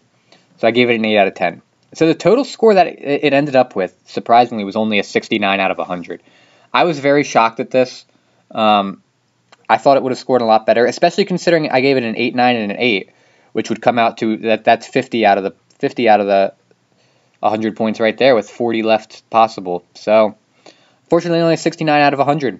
so 0.57 0.67
i 0.67 0.71
gave 0.71 0.89
it 0.89 0.95
an 0.95 1.05
8 1.05 1.17
out 1.19 1.27
of 1.27 1.35
10 1.35 1.61
so 1.93 2.07
the 2.07 2.15
total 2.15 2.45
score 2.45 2.73
that 2.75 2.87
it 2.87 3.33
ended 3.33 3.55
up 3.55 3.75
with, 3.75 3.93
surprisingly, 4.05 4.63
was 4.63 4.75
only 4.75 4.99
a 4.99 5.03
69 5.03 5.59
out 5.59 5.71
of 5.71 5.77
100. 5.77 6.23
I 6.73 6.85
was 6.85 6.99
very 6.99 7.23
shocked 7.23 7.59
at 7.59 7.69
this. 7.69 8.05
Um, 8.53 9.01
I 9.69 9.77
thought 9.77 9.97
it 9.97 10.03
would 10.03 10.11
have 10.11 10.19
scored 10.19 10.41
a 10.41 10.45
lot 10.45 10.65
better, 10.65 10.85
especially 10.85 11.25
considering 11.25 11.69
I 11.69 11.79
gave 11.81 11.97
it 11.97 12.03
an 12.03 12.17
8, 12.17 12.35
9, 12.35 12.55
and 12.55 12.71
an 12.71 12.77
8, 12.77 13.09
which 13.53 13.69
would 13.69 13.81
come 13.81 13.97
out 13.97 14.17
to 14.17 14.37
that. 14.37 14.65
That's 14.65 14.87
50 14.87 15.25
out 15.25 15.37
of 15.37 15.43
the 15.45 15.55
50 15.79 16.09
out 16.09 16.19
of 16.19 16.27
the 16.27 16.53
100 17.39 17.75
points 17.75 17.99
right 17.99 18.17
there, 18.17 18.35
with 18.35 18.49
40 18.49 18.83
left 18.83 19.29
possible. 19.29 19.85
So, 19.95 20.35
fortunately, 21.09 21.39
only 21.39 21.55
69 21.55 22.01
out 22.01 22.13
of 22.13 22.19
100. 22.19 22.59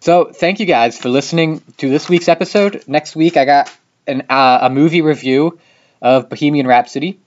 So, 0.00 0.26
thank 0.32 0.60
you 0.60 0.66
guys 0.66 0.98
for 0.98 1.08
listening 1.08 1.60
to 1.78 1.90
this 1.90 2.08
week's 2.08 2.28
episode. 2.28 2.84
Next 2.86 3.16
week, 3.16 3.36
I 3.36 3.44
got 3.44 3.76
an, 4.06 4.22
uh, 4.30 4.60
a 4.62 4.70
movie 4.70 5.02
review 5.02 5.58
of 6.00 6.28
Bohemian 6.28 6.66
Rhapsody. 6.66 7.18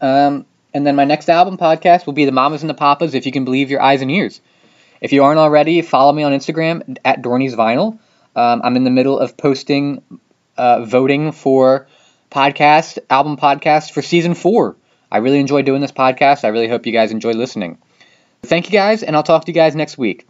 Um, 0.00 0.46
and 0.72 0.86
then 0.86 0.94
my 0.94 1.04
next 1.04 1.28
album 1.28 1.56
podcast 1.56 2.06
will 2.06 2.12
be 2.12 2.26
The 2.26 2.32
Mamas 2.32 2.62
and 2.62 2.70
the 2.70 2.74
Papas, 2.74 3.14
if 3.14 3.26
you 3.26 3.32
can 3.32 3.44
believe 3.44 3.70
your 3.70 3.80
eyes 3.80 4.02
and 4.02 4.10
ears. 4.10 4.40
If 5.00 5.12
you 5.12 5.24
aren't 5.24 5.38
already, 5.38 5.82
follow 5.82 6.12
me 6.12 6.22
on 6.22 6.32
Instagram 6.32 6.96
at 7.04 7.22
Dorney's 7.22 7.54
Vinyl. 7.54 7.98
Um, 8.34 8.60
I'm 8.64 8.76
in 8.76 8.84
the 8.84 8.90
middle 8.90 9.18
of 9.18 9.36
posting 9.36 10.02
uh, 10.56 10.84
voting 10.84 11.32
for 11.32 11.86
podcast, 12.30 12.98
album 13.10 13.36
podcast 13.36 13.92
for 13.92 14.02
season 14.02 14.34
four. 14.34 14.76
I 15.10 15.18
really 15.18 15.38
enjoy 15.38 15.62
doing 15.62 15.80
this 15.80 15.92
podcast. 15.92 16.44
I 16.44 16.48
really 16.48 16.68
hope 16.68 16.86
you 16.86 16.92
guys 16.92 17.12
enjoy 17.12 17.32
listening. 17.32 17.78
Thank 18.42 18.66
you 18.66 18.72
guys, 18.72 19.02
and 19.02 19.16
I'll 19.16 19.22
talk 19.22 19.44
to 19.44 19.50
you 19.50 19.54
guys 19.54 19.74
next 19.74 19.96
week. 19.98 20.26